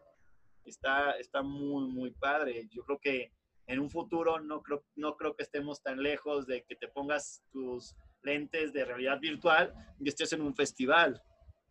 está, 0.65 1.13
está 1.13 1.43
muy, 1.43 1.89
muy 1.89 2.11
padre. 2.13 2.69
Yo 2.71 2.83
creo 2.85 2.99
que 2.99 3.33
en 3.67 3.79
un 3.79 3.91
futuro 3.91 4.41
no 4.41 4.63
creo, 4.63 4.85
no 4.97 5.17
creo 5.17 5.37
que 5.37 5.45
estemos 5.45 5.83
tan 5.83 6.03
lejos 6.03 6.47
de 6.47 6.65
que 6.65 6.75
te 6.77 6.89
pongas 6.89 7.43
tus 7.53 7.95
lentes 8.23 8.73
de 8.73 8.85
realidad 8.85 9.21
virtual 9.21 9.73
y 9.99 10.09
estés 10.09 10.33
en 10.33 10.43
un 10.43 10.55
festival. 10.55 11.23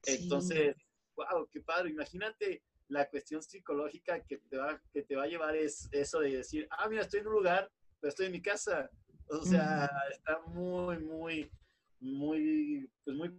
Entonces, 0.06 0.76
wow, 1.16 1.48
qué 1.52 1.62
padre. 1.62 1.90
Imagínate 1.90 2.64
la 2.88 3.08
cuestión 3.10 3.44
psicológica 3.44 4.24
que 4.24 4.38
te 4.38 4.58
va, 4.58 4.82
que 4.94 5.04
te 5.04 5.16
va 5.16 5.24
a 5.24 5.28
llevar 5.28 5.56
es 5.56 5.90
eso 5.92 6.20
de 6.20 6.38
decir, 6.38 6.68
ah, 6.72 6.88
mira, 6.90 7.02
estoy 7.02 7.20
en 7.20 7.28
un 7.28 7.34
lugar, 7.34 7.70
pero 8.00 8.10
estoy 8.10 8.28
en 8.28 8.32
mi 8.32 8.42
casa. 8.42 8.90
O 9.30 9.44
sea, 9.44 9.90
está 10.12 10.40
muy, 10.48 10.98
muy, 11.00 11.52
muy, 12.00 12.90
pues 13.04 13.16
muy 13.16 13.32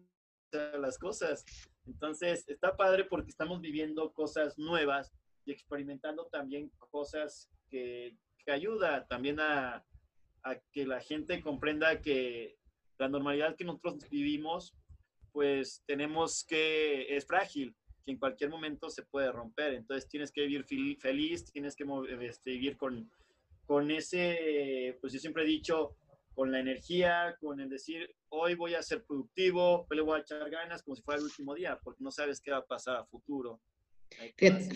las 0.53 0.99
cosas. 0.99 1.45
Entonces, 1.87 2.49
está 2.49 2.77
padre 2.77 3.05
porque 3.05 3.31
estamos 3.31 3.61
viviendo 3.61 4.13
cosas 4.13 4.59
nuevas 4.59 5.13
y 5.45 5.53
experimentando 5.53 6.27
también 6.27 6.71
cosas 6.91 7.51
que, 7.69 8.17
que 8.45 8.53
ayuda 8.53 9.07
también 9.07 9.41
a, 9.41 9.85
a 10.43 10.57
que 10.73 10.87
la 10.87 11.01
gente 11.01 11.41
comprenda 11.41 12.01
que 12.01 12.57
la 12.99 13.09
normalidad 13.09 13.57
que 13.57 13.65
nosotros 13.65 14.09
vivimos, 14.11 14.77
pues 15.33 15.83
tenemos 15.87 16.45
que, 16.45 17.17
es 17.17 17.27
frágil, 17.27 17.75
que 18.05 18.13
en 18.13 18.19
cualquier 18.19 18.51
momento 18.51 18.91
se 18.91 19.03
puede 19.03 19.33
romper. 19.33 19.75
Entonces 19.75 20.09
tienes 20.09 20.31
que 20.31 20.43
vivir 20.43 20.65
feliz, 20.99 21.51
tienes 21.51 21.75
que 21.75 21.85
este, 22.21 22.51
vivir 22.51 22.77
con, 22.77 23.11
con 23.71 23.89
ese, 23.93 24.99
pues 25.01 25.13
yo 25.13 25.21
siempre 25.21 25.45
he 25.45 25.47
dicho, 25.47 25.95
con 26.35 26.51
la 26.51 26.59
energía, 26.59 27.37
con 27.41 27.61
el 27.61 27.69
decir, 27.69 28.01
hoy 28.31 28.57
voy 28.57 28.75
a 28.75 28.83
ser 28.83 29.05
productivo, 29.05 29.87
hoy 29.89 29.97
le 29.97 30.03
voy 30.03 30.19
a 30.19 30.23
echar 30.23 30.51
ganas 30.51 30.83
como 30.83 30.97
si 30.97 31.03
fuera 31.03 31.21
el 31.21 31.27
último 31.27 31.55
día, 31.55 31.79
porque 31.85 32.03
no 32.03 32.11
sabes 32.11 32.41
qué 32.41 32.51
va 32.51 32.57
a 32.57 32.67
pasar 32.67 32.97
a 32.97 33.05
futuro. 33.05 33.61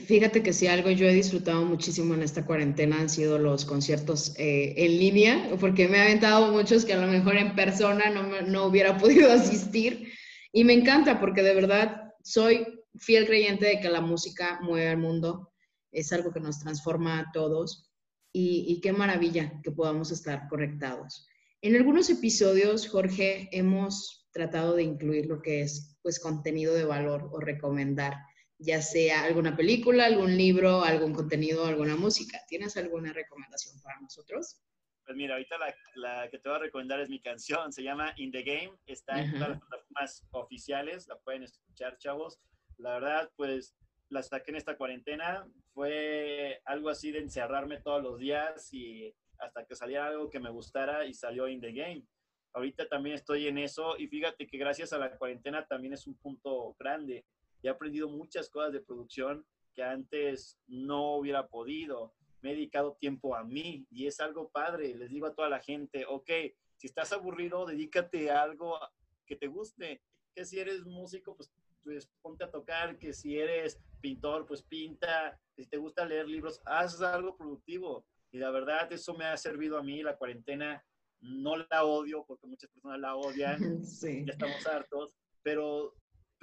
Fíjate, 0.07 0.45
que 0.45 0.53
si 0.53 0.69
algo 0.69 0.91
yo 0.91 1.09
he 1.09 1.13
disfrutado 1.13 1.65
muchísimo 1.65 2.15
en 2.15 2.23
esta 2.23 2.47
cuarentena 2.47 3.01
han 3.01 3.09
sido 3.09 3.37
los 3.41 3.65
conciertos 3.65 4.33
eh, 4.39 4.75
en 4.77 4.97
línea, 4.97 5.57
porque 5.59 5.89
me 5.89 5.99
ha 5.99 6.05
aventado 6.05 6.53
muchos 6.53 6.85
que 6.85 6.93
a 6.93 7.01
lo 7.01 7.09
mejor 7.09 7.37
en 7.37 7.57
persona 7.57 8.11
no, 8.11 8.43
no 8.43 8.67
hubiera 8.67 8.97
podido 8.99 9.33
asistir. 9.33 10.13
Y 10.53 10.63
me 10.63 10.73
encanta 10.73 11.19
porque 11.19 11.43
de 11.43 11.57
verdad 11.57 12.13
soy 12.23 12.65
fiel 12.97 13.27
creyente 13.27 13.67
de 13.67 13.81
que 13.81 13.89
la 13.89 14.01
música 14.01 14.61
mueve 14.63 14.91
al 14.91 14.99
mundo, 14.99 15.53
es 15.91 16.13
algo 16.13 16.33
que 16.33 16.39
nos 16.39 16.61
transforma 16.61 17.19
a 17.19 17.33
todos 17.33 17.91
y, 18.35 18.67
y 18.69 18.83
qué 18.83 18.93
maravilla 18.93 19.63
que 19.63 19.71
podamos 19.71 20.11
estar 20.11 20.49
conectados. 20.49 21.27
En 21.63 21.75
algunos 21.77 22.11
episodios, 22.11 22.87
Jorge, 22.87 23.49
hemos 23.53 24.29
tratado 24.33 24.75
de 24.75 24.83
incluir 24.83 25.25
lo 25.25 25.41
que 25.41 25.63
es 25.63 25.97
pues 26.03 26.21
contenido 26.21 26.75
de 26.75 26.85
valor 26.85 27.31
o 27.33 27.41
recomendar 27.41 28.15
ya 28.59 28.81
sea 28.83 29.25
alguna 29.25 29.57
película, 29.57 30.07
algún 30.07 30.37
libro, 30.37 30.83
algún 30.83 31.13
contenido, 31.13 31.67
alguna 31.67 31.97
música. 31.97 32.41
¿Tienes 32.49 32.77
alguna 32.77 33.13
recomendación 33.13 33.81
para 33.83 34.01
nosotros? 34.01 34.61
Pues 35.05 35.17
mira, 35.17 35.35
ahorita 35.35 35.57
la, 35.97 36.31
que 36.31 36.39
te 36.39 36.49
voy 36.49 36.57
a 36.57 36.63
recomendar 36.63 37.01
es 37.01 37.11
mi 37.11 37.21
canción, 37.21 37.73
se 37.73 37.83
llama 37.83 38.15
In 38.17 38.33
the 38.33 38.43
Game, 38.43 38.73
está 38.87 39.21
en 39.21 39.33
todas 39.33 39.51
las 39.51 39.61
plataformas 39.61 40.27
oficiales, 40.31 41.07
la 41.09 41.19
pueden 41.19 41.43
escuchar, 41.43 41.99
chavos. 41.99 42.41
La 42.79 42.95
verdad, 42.95 43.31
pues 43.37 43.75
la 44.09 44.23
saqué 44.23 44.51
en 44.51 44.57
esta 44.57 44.77
cuarentena, 44.77 45.47
fue 45.73 46.61
algo 46.65 46.89
así 46.89 47.11
de 47.11 47.21
encerrarme 47.21 47.81
todos 47.81 48.03
los 48.03 48.19
días 48.19 48.73
y 48.73 49.15
hasta 49.39 49.65
que 49.65 49.75
saliera 49.75 50.07
algo 50.07 50.31
que 50.31 50.41
me 50.41 50.51
gustara 50.51 51.05
y 51.07 51.15
salió 51.15 51.49
In 51.49 51.61
the 51.61 51.73
Game. 51.73 52.05
Ahorita 52.53 52.89
también 52.89 53.17
estoy 53.17 53.49
en 53.49 53.59
eso 53.59 53.99
y 53.99 54.07
fíjate 54.07 54.47
que 54.47 54.59
gracias 54.59 54.93
a 54.93 54.99
la 54.99 55.17
cuarentena 55.17 55.67
también 55.67 55.93
es 55.93 56.07
un 56.07 56.15
punto 56.15 56.77
grande 56.79 57.25
he 57.65 57.71
aprendido 57.71 58.09
muchas 58.09 58.49
cosas 58.51 58.73
de 58.73 58.81
producción 58.81 59.45
que 59.75 59.83
antes 59.83 60.59
no 60.67 61.17
hubiera 61.17 61.49
podido. 61.49 62.15
Me 62.43 62.51
he 62.51 62.55
dedicado 62.55 62.97
tiempo 63.01 63.35
a 63.35 63.43
mí 63.43 63.87
y 63.91 64.07
es 64.07 64.21
algo 64.21 64.51
padre. 64.51 64.95
Les 64.95 65.11
digo 65.11 65.27
a 65.27 65.35
toda 65.35 65.49
la 65.49 65.61
gente, 65.61 66.05
ok, 66.07 66.31
si 66.77 66.87
estás 66.87 67.13
aburrido, 67.13 67.65
dedícate 67.65 68.31
a 68.31 68.43
algo 68.43 68.79
que 69.27 69.37
te 69.37 69.47
guste. 69.47 70.03
Que 70.35 70.45
si 70.45 70.61
eres 70.61 70.85
músico, 70.85 71.37
pues, 71.37 71.51
pues 71.83 72.11
ponte 72.21 72.45
a 72.45 72.51
tocar. 72.51 72.99
Que 72.99 73.15
si 73.15 73.39
eres 73.39 73.81
pintor, 74.05 74.47
pues 74.47 74.63
pinta. 74.63 75.41
si 75.57 75.67
te 75.67 75.79
gusta 75.79 76.05
leer 76.05 76.29
libros, 76.29 76.61
haz 76.67 77.01
algo 77.01 77.37
productivo. 77.37 78.07
Y 78.31 78.39
la 78.39 78.51
verdad, 78.51 78.93
eso 78.93 79.15
me 79.15 79.25
ha 79.25 79.37
servido 79.39 79.79
a 79.79 79.83
mí. 79.83 80.03
La 80.03 80.19
cuarentena 80.19 80.85
no 81.21 81.57
la 81.57 81.85
odio 81.85 82.25
porque 82.27 82.47
muchas 82.47 82.71
personas 82.71 83.01
la 83.01 83.17
odian. 83.17 83.57
Sí. 83.85 84.25
Ya 84.27 84.33
estamos 84.33 84.67
hartos. 84.67 85.15
Pero 85.43 85.95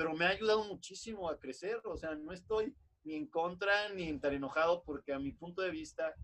pero 0.01 0.15
me 0.15 0.25
ha 0.25 0.29
ayudado 0.29 0.63
muchísimo 0.63 1.29
a 1.29 1.37
crecer, 1.37 1.79
o 1.83 1.95
sea, 1.95 2.15
no 2.15 2.31
estoy 2.31 2.75
ni 3.03 3.13
en 3.13 3.27
contra 3.27 3.89
ni 3.89 4.19
tan 4.19 4.33
enojado 4.33 4.83
porque 4.83 5.13
a 5.13 5.19
mi 5.19 5.31
punto 5.31 5.61
de 5.61 5.69
vista 5.69 6.15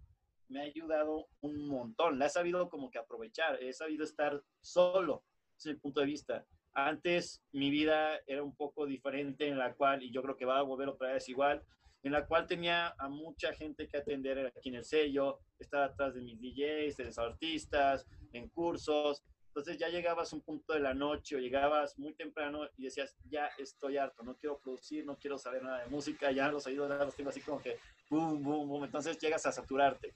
me 0.48 0.62
ha 0.62 0.64
ayudado 0.64 1.28
un 1.42 1.68
montón, 1.68 2.18
la 2.18 2.26
he 2.26 2.30
sabido 2.30 2.70
como 2.70 2.90
que 2.90 2.98
aprovechar, 2.98 3.62
he 3.62 3.72
sabido 3.74 4.04
estar 4.04 4.44
solo, 4.62 5.24
es 5.56 5.68
el 5.68 5.80
punto 5.80 6.00
de 6.00 6.08
vista. 6.08 6.44
Antes 6.78 7.42
mi 7.54 7.72
vida 7.72 8.20
era 8.28 8.44
un 8.44 8.56
poco 8.56 8.86
diferente 8.86 9.48
en 9.48 9.58
la 9.58 9.74
cual, 9.74 10.04
y 10.04 10.12
yo 10.12 10.22
creo 10.22 10.38
que 10.38 10.46
va 10.46 10.60
a 10.60 10.62
volver 10.62 10.88
otra 10.88 11.12
vez 11.12 11.28
igual, 11.28 11.64
en 12.04 12.12
la 12.12 12.28
cual 12.28 12.46
tenía 12.46 12.94
a 13.00 13.10
mucha 13.10 13.52
gente 13.54 13.88
que 13.88 13.98
atender 13.98 14.54
aquí 14.56 14.70
en 14.70 14.76
el 14.76 14.86
sello, 14.86 15.40
estaba 15.58 15.86
atrás 15.86 16.14
de 16.14 16.22
mis 16.22 16.40
DJs, 16.40 16.98
de 16.98 17.06
los 17.06 17.18
artistas, 17.18 18.06
en 18.32 18.48
cursos. 18.50 19.24
Entonces 19.48 19.80
ya 19.80 19.90
llegabas 19.90 20.32
a 20.32 20.36
un 20.36 20.44
punto 20.44 20.74
de 20.74 20.80
la 20.80 20.94
noche 20.94 21.36
o 21.36 21.40
llegabas 21.40 21.98
muy 21.98 22.14
temprano 22.14 22.70
y 22.78 22.84
decías, 22.84 23.18
ya 23.28 23.48
estoy 23.58 23.98
harto, 23.98 24.22
no 24.22 24.36
quiero 24.38 24.60
producir, 24.60 25.04
no 25.04 25.18
quiero 25.18 25.40
saber 25.40 25.64
nada 25.64 25.84
de 25.84 25.90
música, 25.90 26.32
ya 26.32 26.52
los 26.52 26.68
oídos 26.68 26.92
los 26.92 27.16
tengo 27.16 27.32
así 27.32 27.42
como 27.42 27.60
que 27.60 27.80
boom, 28.08 28.44
boom, 28.44 28.70
boom. 28.70 28.84
Entonces 28.84 29.18
llegas 29.18 29.48
a 29.48 29.52
saturarte. 29.52 30.14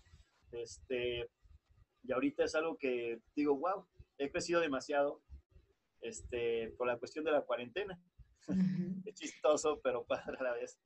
Este, 0.52 1.28
y 2.04 2.12
ahorita 2.12 2.43
es 2.43 2.54
algo 2.54 2.78
que 2.78 3.19
digo, 3.36 3.58
wow, 3.58 3.88
he 4.19 4.30
crecido 4.30 4.62
demasiado 4.62 5.24
este, 6.01 6.73
por 6.77 6.87
la 6.87 6.97
cuestión 6.97 7.25
de 7.25 7.31
la 7.31 7.41
cuarentena. 7.41 7.99
es 9.05 9.15
chistoso, 9.15 9.79
pero 9.83 10.05
padre 10.05 10.37
a 10.39 10.43
la 10.43 10.53
vez. 10.53 10.77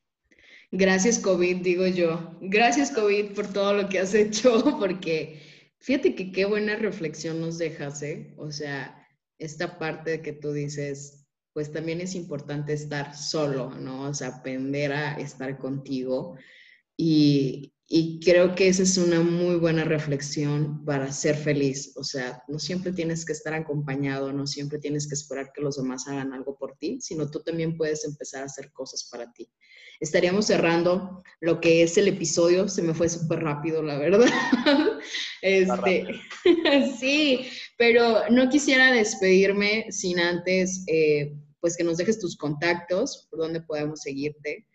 Gracias 0.71 1.19
COVID, 1.19 1.57
digo 1.57 1.87
yo. 1.87 2.37
Gracias 2.41 2.91
COVID 2.91 3.33
por 3.33 3.51
todo 3.51 3.73
lo 3.73 3.89
que 3.89 3.99
has 3.99 4.13
hecho, 4.13 4.63
porque 4.79 5.41
fíjate 5.79 6.15
que 6.15 6.31
qué 6.31 6.45
buena 6.45 6.75
reflexión 6.75 7.41
nos 7.41 7.57
dejas, 7.57 8.01
¿eh? 8.03 8.33
O 8.37 8.51
sea, 8.51 9.07
esta 9.37 9.77
parte 9.77 10.11
de 10.11 10.21
que 10.21 10.33
tú 10.33 10.51
dices, 10.51 11.27
pues 11.53 11.71
también 11.71 12.01
es 12.01 12.15
importante 12.15 12.73
estar 12.73 13.15
solo, 13.15 13.69
¿no? 13.75 14.09
O 14.09 14.13
sea, 14.13 14.27
aprender 14.29 14.91
a 14.91 15.13
estar 15.13 15.57
contigo. 15.57 16.37
Y, 16.97 17.74
y 17.87 18.19
creo 18.19 18.55
que 18.55 18.67
esa 18.67 18.81
es 18.81 18.97
una 18.97 19.21
muy 19.21 19.57
buena 19.57 19.83
reflexión 19.83 20.83
para 20.85 21.11
ser 21.11 21.35
feliz. 21.35 21.93
O 21.95 22.03
sea, 22.03 22.41
no 22.47 22.57
siempre 22.57 22.91
tienes 22.91 23.23
que 23.25 23.33
estar 23.33 23.53
acompañado, 23.53 24.33
no 24.33 24.47
siempre 24.47 24.79
tienes 24.79 25.07
que 25.07 25.13
esperar 25.13 25.51
que 25.53 25.61
los 25.61 25.77
demás 25.77 26.07
hagan 26.07 26.33
algo 26.33 26.57
por 26.57 26.75
ti, 26.77 26.99
sino 26.99 27.29
tú 27.29 27.43
también 27.43 27.77
puedes 27.77 28.03
empezar 28.03 28.41
a 28.41 28.45
hacer 28.45 28.71
cosas 28.71 29.07
para 29.11 29.31
ti. 29.33 29.47
Estaríamos 29.99 30.47
cerrando 30.47 31.23
lo 31.41 31.61
que 31.61 31.83
es 31.83 31.95
el 31.99 32.07
episodio, 32.07 32.67
se 32.67 32.81
me 32.81 32.95
fue 32.95 33.07
súper 33.07 33.39
rápido, 33.39 33.81
la 33.81 33.97
verdad. 33.97 34.29
Este, 35.41 36.07
sí, 36.99 37.45
pero 37.77 38.27
no 38.31 38.49
quisiera 38.49 38.91
despedirme 38.91 39.91
sin 39.91 40.19
antes, 40.19 40.83
eh, 40.87 41.35
pues 41.59 41.77
que 41.77 41.83
nos 41.83 41.97
dejes 41.97 42.19
tus 42.19 42.35
contactos, 42.35 43.27
por 43.29 43.41
donde 43.41 43.61
podemos 43.61 44.01
seguirte 44.01 44.65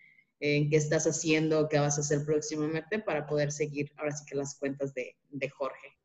en 0.40 0.70
qué 0.70 0.76
estás 0.76 1.06
haciendo, 1.06 1.68
qué 1.68 1.78
vas 1.78 1.98
a 1.98 2.00
hacer 2.00 2.24
próximamente 2.24 2.98
para 2.98 3.26
poder 3.26 3.52
seguir 3.52 3.92
ahora 3.98 4.12
sí 4.12 4.24
que 4.26 4.34
las 4.34 4.58
cuentas 4.58 4.94
de, 4.94 5.14
Jorge. 5.50 5.98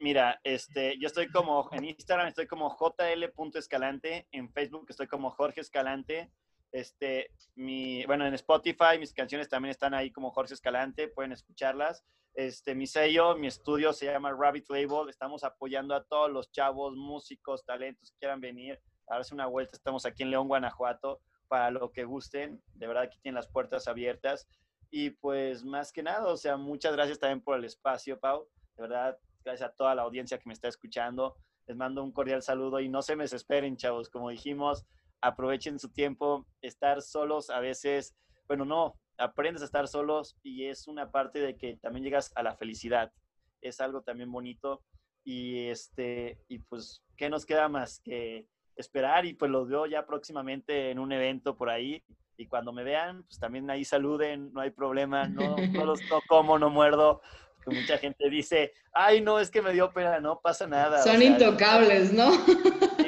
Mira, 0.00 0.40
este, 0.42 0.98
yo 0.98 1.06
estoy 1.06 1.28
como 1.28 1.68
en 1.72 1.84
Instagram 1.84 2.26
estoy 2.26 2.48
como 2.48 2.70
jl.escalante, 2.70 4.26
en 4.32 4.52
Facebook 4.52 4.86
estoy 4.88 5.06
como 5.06 5.30
Jorge 5.30 5.60
Escalante. 5.60 6.32
Este, 6.72 7.30
mi, 7.54 8.04
bueno, 8.06 8.26
en 8.26 8.34
Spotify 8.34 8.98
mis 8.98 9.12
canciones 9.12 9.48
también 9.48 9.70
están 9.70 9.94
ahí 9.94 10.10
como 10.10 10.32
Jorge 10.32 10.54
Escalante, 10.54 11.06
pueden 11.06 11.30
escucharlas. 11.30 12.04
Este, 12.34 12.74
mi 12.74 12.88
sello, 12.88 13.36
mi 13.36 13.46
estudio 13.46 13.92
se 13.92 14.06
llama 14.06 14.32
Rabbit 14.32 14.68
Label. 14.70 15.08
Estamos 15.08 15.44
apoyando 15.44 15.94
a 15.94 16.02
todos 16.02 16.32
los 16.32 16.50
chavos, 16.50 16.96
músicos, 16.96 17.64
talentos 17.64 18.10
que 18.10 18.18
quieran 18.18 18.40
venir 18.40 18.80
a 19.06 19.16
darse 19.16 19.34
una 19.34 19.46
vuelta. 19.46 19.76
Estamos 19.76 20.04
aquí 20.04 20.24
en 20.24 20.30
León, 20.30 20.48
Guanajuato 20.48 21.20
para 21.52 21.70
lo 21.70 21.92
que 21.92 22.04
gusten. 22.04 22.62
De 22.72 22.86
verdad, 22.86 23.02
aquí 23.02 23.18
tienen 23.20 23.34
las 23.34 23.46
puertas 23.46 23.86
abiertas. 23.86 24.48
Y 24.90 25.10
pues 25.10 25.62
más 25.62 25.92
que 25.92 26.02
nada, 26.02 26.26
o 26.28 26.36
sea, 26.38 26.56
muchas 26.56 26.94
gracias 26.94 27.18
también 27.18 27.42
por 27.42 27.58
el 27.58 27.66
espacio, 27.66 28.18
Pau. 28.18 28.48
De 28.74 28.84
verdad, 28.84 29.18
gracias 29.44 29.68
a 29.68 29.74
toda 29.74 29.94
la 29.94 30.00
audiencia 30.00 30.38
que 30.38 30.46
me 30.46 30.54
está 30.54 30.68
escuchando. 30.68 31.36
Les 31.66 31.76
mando 31.76 32.02
un 32.02 32.10
cordial 32.10 32.40
saludo 32.40 32.80
y 32.80 32.88
no 32.88 33.02
se 33.02 33.16
me 33.16 33.24
desesperen, 33.24 33.76
chavos. 33.76 34.08
Como 34.08 34.30
dijimos, 34.30 34.86
aprovechen 35.20 35.78
su 35.78 35.90
tiempo. 35.90 36.46
Estar 36.62 37.02
solos 37.02 37.50
a 37.50 37.60
veces, 37.60 38.16
bueno, 38.48 38.64
no, 38.64 38.98
aprendes 39.18 39.60
a 39.60 39.66
estar 39.66 39.86
solos 39.88 40.38
y 40.42 40.64
es 40.68 40.88
una 40.88 41.10
parte 41.10 41.38
de 41.38 41.58
que 41.58 41.76
también 41.76 42.02
llegas 42.02 42.32
a 42.34 42.42
la 42.42 42.56
felicidad. 42.56 43.12
Es 43.60 43.78
algo 43.82 44.00
también 44.00 44.32
bonito. 44.32 44.82
Y 45.22 45.66
este, 45.66 46.38
y 46.48 46.60
pues, 46.60 47.02
¿qué 47.18 47.28
nos 47.28 47.44
queda 47.44 47.68
más 47.68 48.00
que 48.00 48.48
esperar 48.76 49.26
y 49.26 49.34
pues 49.34 49.50
los 49.50 49.68
veo 49.68 49.86
ya 49.86 50.06
próximamente 50.06 50.90
en 50.90 50.98
un 50.98 51.12
evento 51.12 51.56
por 51.56 51.70
ahí. 51.70 52.02
Y 52.36 52.46
cuando 52.46 52.72
me 52.72 52.82
vean, 52.82 53.22
pues 53.24 53.38
también 53.38 53.70
ahí 53.70 53.84
saluden, 53.84 54.52
no 54.52 54.60
hay 54.60 54.70
problema, 54.70 55.28
no, 55.28 55.56
no 55.72 55.84
los 55.84 56.00
no 56.10 56.20
como, 56.28 56.58
no 56.58 56.70
muerdo. 56.70 57.20
Que 57.64 57.74
mucha 57.74 57.98
gente 57.98 58.28
dice, 58.28 58.72
ay, 58.92 59.20
no, 59.20 59.38
es 59.38 59.50
que 59.50 59.62
me 59.62 59.72
dio 59.72 59.92
pena, 59.92 60.18
no 60.18 60.40
pasa 60.40 60.66
nada. 60.66 61.02
Son 61.02 61.22
intocables, 61.22 62.12
¿no? 62.12 62.30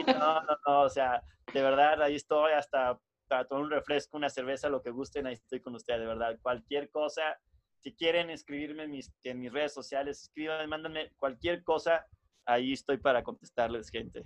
no, 0.06 0.42
no, 0.42 0.56
no, 0.66 0.80
o 0.82 0.88
sea, 0.88 1.22
de 1.52 1.62
verdad, 1.62 2.00
ahí 2.02 2.14
estoy 2.14 2.52
hasta 2.52 2.98
para 3.26 3.46
tomar 3.46 3.64
un 3.64 3.70
refresco, 3.70 4.16
una 4.16 4.28
cerveza, 4.28 4.68
lo 4.68 4.82
que 4.82 4.90
gusten, 4.90 5.26
ahí 5.26 5.34
estoy 5.34 5.60
con 5.60 5.74
ustedes, 5.74 6.00
de 6.00 6.06
verdad. 6.06 6.38
Cualquier 6.40 6.90
cosa, 6.90 7.38
si 7.78 7.94
quieren 7.94 8.30
escribirme 8.30 8.84
en 8.84 8.90
mis, 8.90 9.12
en 9.24 9.40
mis 9.40 9.52
redes 9.52 9.72
sociales, 9.72 10.22
escriban, 10.22 10.68
mándenme 10.68 11.10
cualquier 11.16 11.64
cosa, 11.64 12.06
ahí 12.46 12.72
estoy 12.72 12.98
para 12.98 13.22
contestarles, 13.22 13.90
gente. 13.90 14.24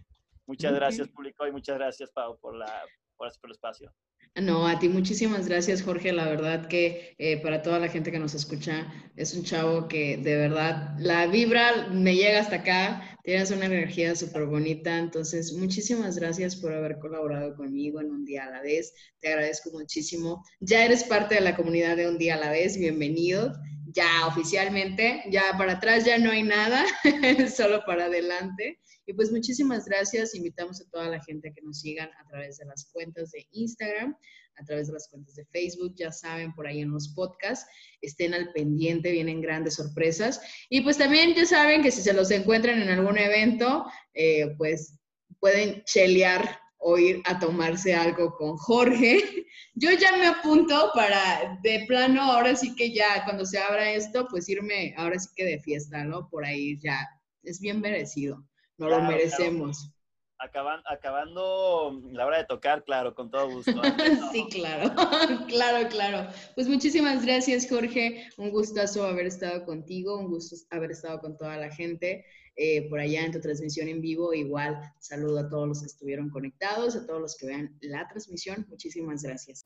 Muchas 0.48 0.72
gracias, 0.72 1.08
público, 1.08 1.46
y 1.46 1.52
muchas 1.52 1.76
gracias, 1.76 2.10
Pau, 2.10 2.38
por, 2.40 2.56
la, 2.56 2.82
por, 3.18 3.28
el 3.28 3.50
espacio. 3.50 3.92
No, 4.34 4.66
a 4.66 4.78
ti 4.78 4.88
muchísimas 4.88 5.46
gracias, 5.46 5.82
Jorge. 5.82 6.10
La 6.10 6.24
verdad 6.24 6.68
que 6.68 7.14
eh, 7.18 7.36
para 7.42 7.60
toda 7.60 7.78
la 7.78 7.88
gente 7.88 8.10
que 8.10 8.18
nos 8.18 8.34
escucha, 8.34 8.90
es 9.14 9.34
un 9.34 9.44
chavo 9.44 9.88
que 9.88 10.16
de 10.16 10.36
verdad 10.36 10.94
la 10.98 11.26
vibra 11.26 11.88
me 11.88 12.14
llega 12.14 12.40
hasta 12.40 12.56
acá. 12.56 13.18
Tienes 13.24 13.50
una 13.50 13.66
energía 13.66 14.16
súper 14.16 14.46
bonita. 14.46 14.96
Entonces, 14.96 15.52
muchísimas 15.52 16.18
gracias 16.18 16.56
por 16.56 16.72
haber 16.72 16.98
colaborado 16.98 17.54
conmigo 17.54 18.00
en 18.00 18.10
Un 18.10 18.24
Día 18.24 18.46
a 18.46 18.50
la 18.50 18.62
Vez. 18.62 18.94
Te 19.20 19.28
agradezco 19.28 19.70
muchísimo. 19.72 20.42
Ya 20.60 20.82
eres 20.82 21.04
parte 21.04 21.34
de 21.34 21.42
la 21.42 21.56
comunidad 21.56 21.96
de 21.96 22.08
Un 22.08 22.16
Día 22.16 22.36
a 22.36 22.40
la 22.40 22.50
Vez. 22.50 22.78
Bienvenido. 22.78 23.52
Ya 23.90 24.26
oficialmente, 24.26 25.24
ya 25.30 25.42
para 25.58 25.74
atrás 25.74 26.04
ya 26.04 26.18
no 26.18 26.30
hay 26.30 26.42
nada, 26.42 26.84
solo 27.54 27.82
para 27.86 28.04
adelante. 28.04 28.78
Y 29.08 29.14
pues 29.14 29.32
muchísimas 29.32 29.86
gracias. 29.86 30.34
Invitamos 30.34 30.82
a 30.82 30.90
toda 30.90 31.08
la 31.08 31.24
gente 31.24 31.48
a 31.48 31.52
que 31.54 31.62
nos 31.62 31.80
sigan 31.80 32.10
a 32.20 32.28
través 32.28 32.58
de 32.58 32.66
las 32.66 32.90
cuentas 32.92 33.30
de 33.30 33.48
Instagram, 33.52 34.14
a 34.56 34.64
través 34.66 34.88
de 34.88 34.92
las 34.92 35.08
cuentas 35.08 35.34
de 35.34 35.46
Facebook, 35.46 35.94
ya 35.96 36.12
saben, 36.12 36.52
por 36.54 36.66
ahí 36.66 36.82
en 36.82 36.90
los 36.90 37.14
podcasts. 37.14 37.66
Estén 38.02 38.34
al 38.34 38.52
pendiente, 38.52 39.10
vienen 39.10 39.40
grandes 39.40 39.76
sorpresas. 39.76 40.42
Y 40.68 40.82
pues 40.82 40.98
también 40.98 41.34
ya 41.34 41.46
saben 41.46 41.82
que 41.82 41.90
si 41.90 42.02
se 42.02 42.12
los 42.12 42.30
encuentran 42.30 42.82
en 42.82 42.90
algún 42.90 43.16
evento, 43.16 43.86
eh, 44.12 44.54
pues 44.58 44.98
pueden 45.40 45.82
chelear 45.84 46.60
o 46.76 46.98
ir 46.98 47.22
a 47.24 47.38
tomarse 47.38 47.94
algo 47.94 48.36
con 48.36 48.58
Jorge. 48.58 49.46
Yo 49.74 49.90
ya 49.92 50.18
me 50.18 50.26
apunto 50.26 50.90
para, 50.94 51.58
de 51.62 51.86
plano, 51.88 52.24
ahora 52.24 52.54
sí 52.54 52.74
que 52.76 52.92
ya, 52.92 53.24
cuando 53.24 53.46
se 53.46 53.58
abra 53.58 53.90
esto, 53.90 54.26
pues 54.28 54.50
irme, 54.50 54.92
ahora 54.98 55.18
sí 55.18 55.30
que 55.34 55.46
de 55.46 55.60
fiesta, 55.60 56.04
¿no? 56.04 56.28
Por 56.28 56.44
ahí 56.44 56.78
ya, 56.78 57.08
es 57.42 57.58
bien 57.58 57.80
merecido. 57.80 58.46
No 58.78 58.88
lo 58.88 59.02
merecemos. 59.02 59.90
acabando 60.38 62.00
la 62.12 62.26
hora 62.26 62.38
de 62.38 62.44
tocar, 62.44 62.84
claro, 62.84 63.14
con 63.14 63.30
todo 63.30 63.50
gusto. 63.50 63.72
sí, 64.32 64.46
claro, 64.50 64.94
claro, 65.48 65.88
claro. 65.88 66.30
Pues 66.54 66.68
muchísimas 66.68 67.24
gracias, 67.26 67.68
Jorge. 67.68 68.28
Un 68.36 68.50
gustazo 68.50 69.04
haber 69.04 69.26
estado 69.26 69.64
contigo, 69.64 70.16
un 70.16 70.28
gusto 70.28 70.56
haber 70.70 70.92
estado 70.92 71.20
con 71.20 71.36
toda 71.36 71.56
la 71.56 71.70
gente 71.70 72.24
eh, 72.54 72.88
por 72.88 73.00
allá 73.00 73.24
en 73.24 73.32
tu 73.32 73.40
transmisión 73.40 73.88
en 73.88 74.00
vivo. 74.00 74.32
Igual 74.32 74.80
saludo 75.00 75.40
a 75.40 75.48
todos 75.48 75.66
los 75.66 75.80
que 75.80 75.86
estuvieron 75.86 76.30
conectados, 76.30 76.94
a 76.94 77.04
todos 77.04 77.20
los 77.20 77.36
que 77.36 77.46
vean 77.46 77.76
la 77.80 78.06
transmisión. 78.08 78.64
Muchísimas 78.68 79.22
gracias. 79.22 79.64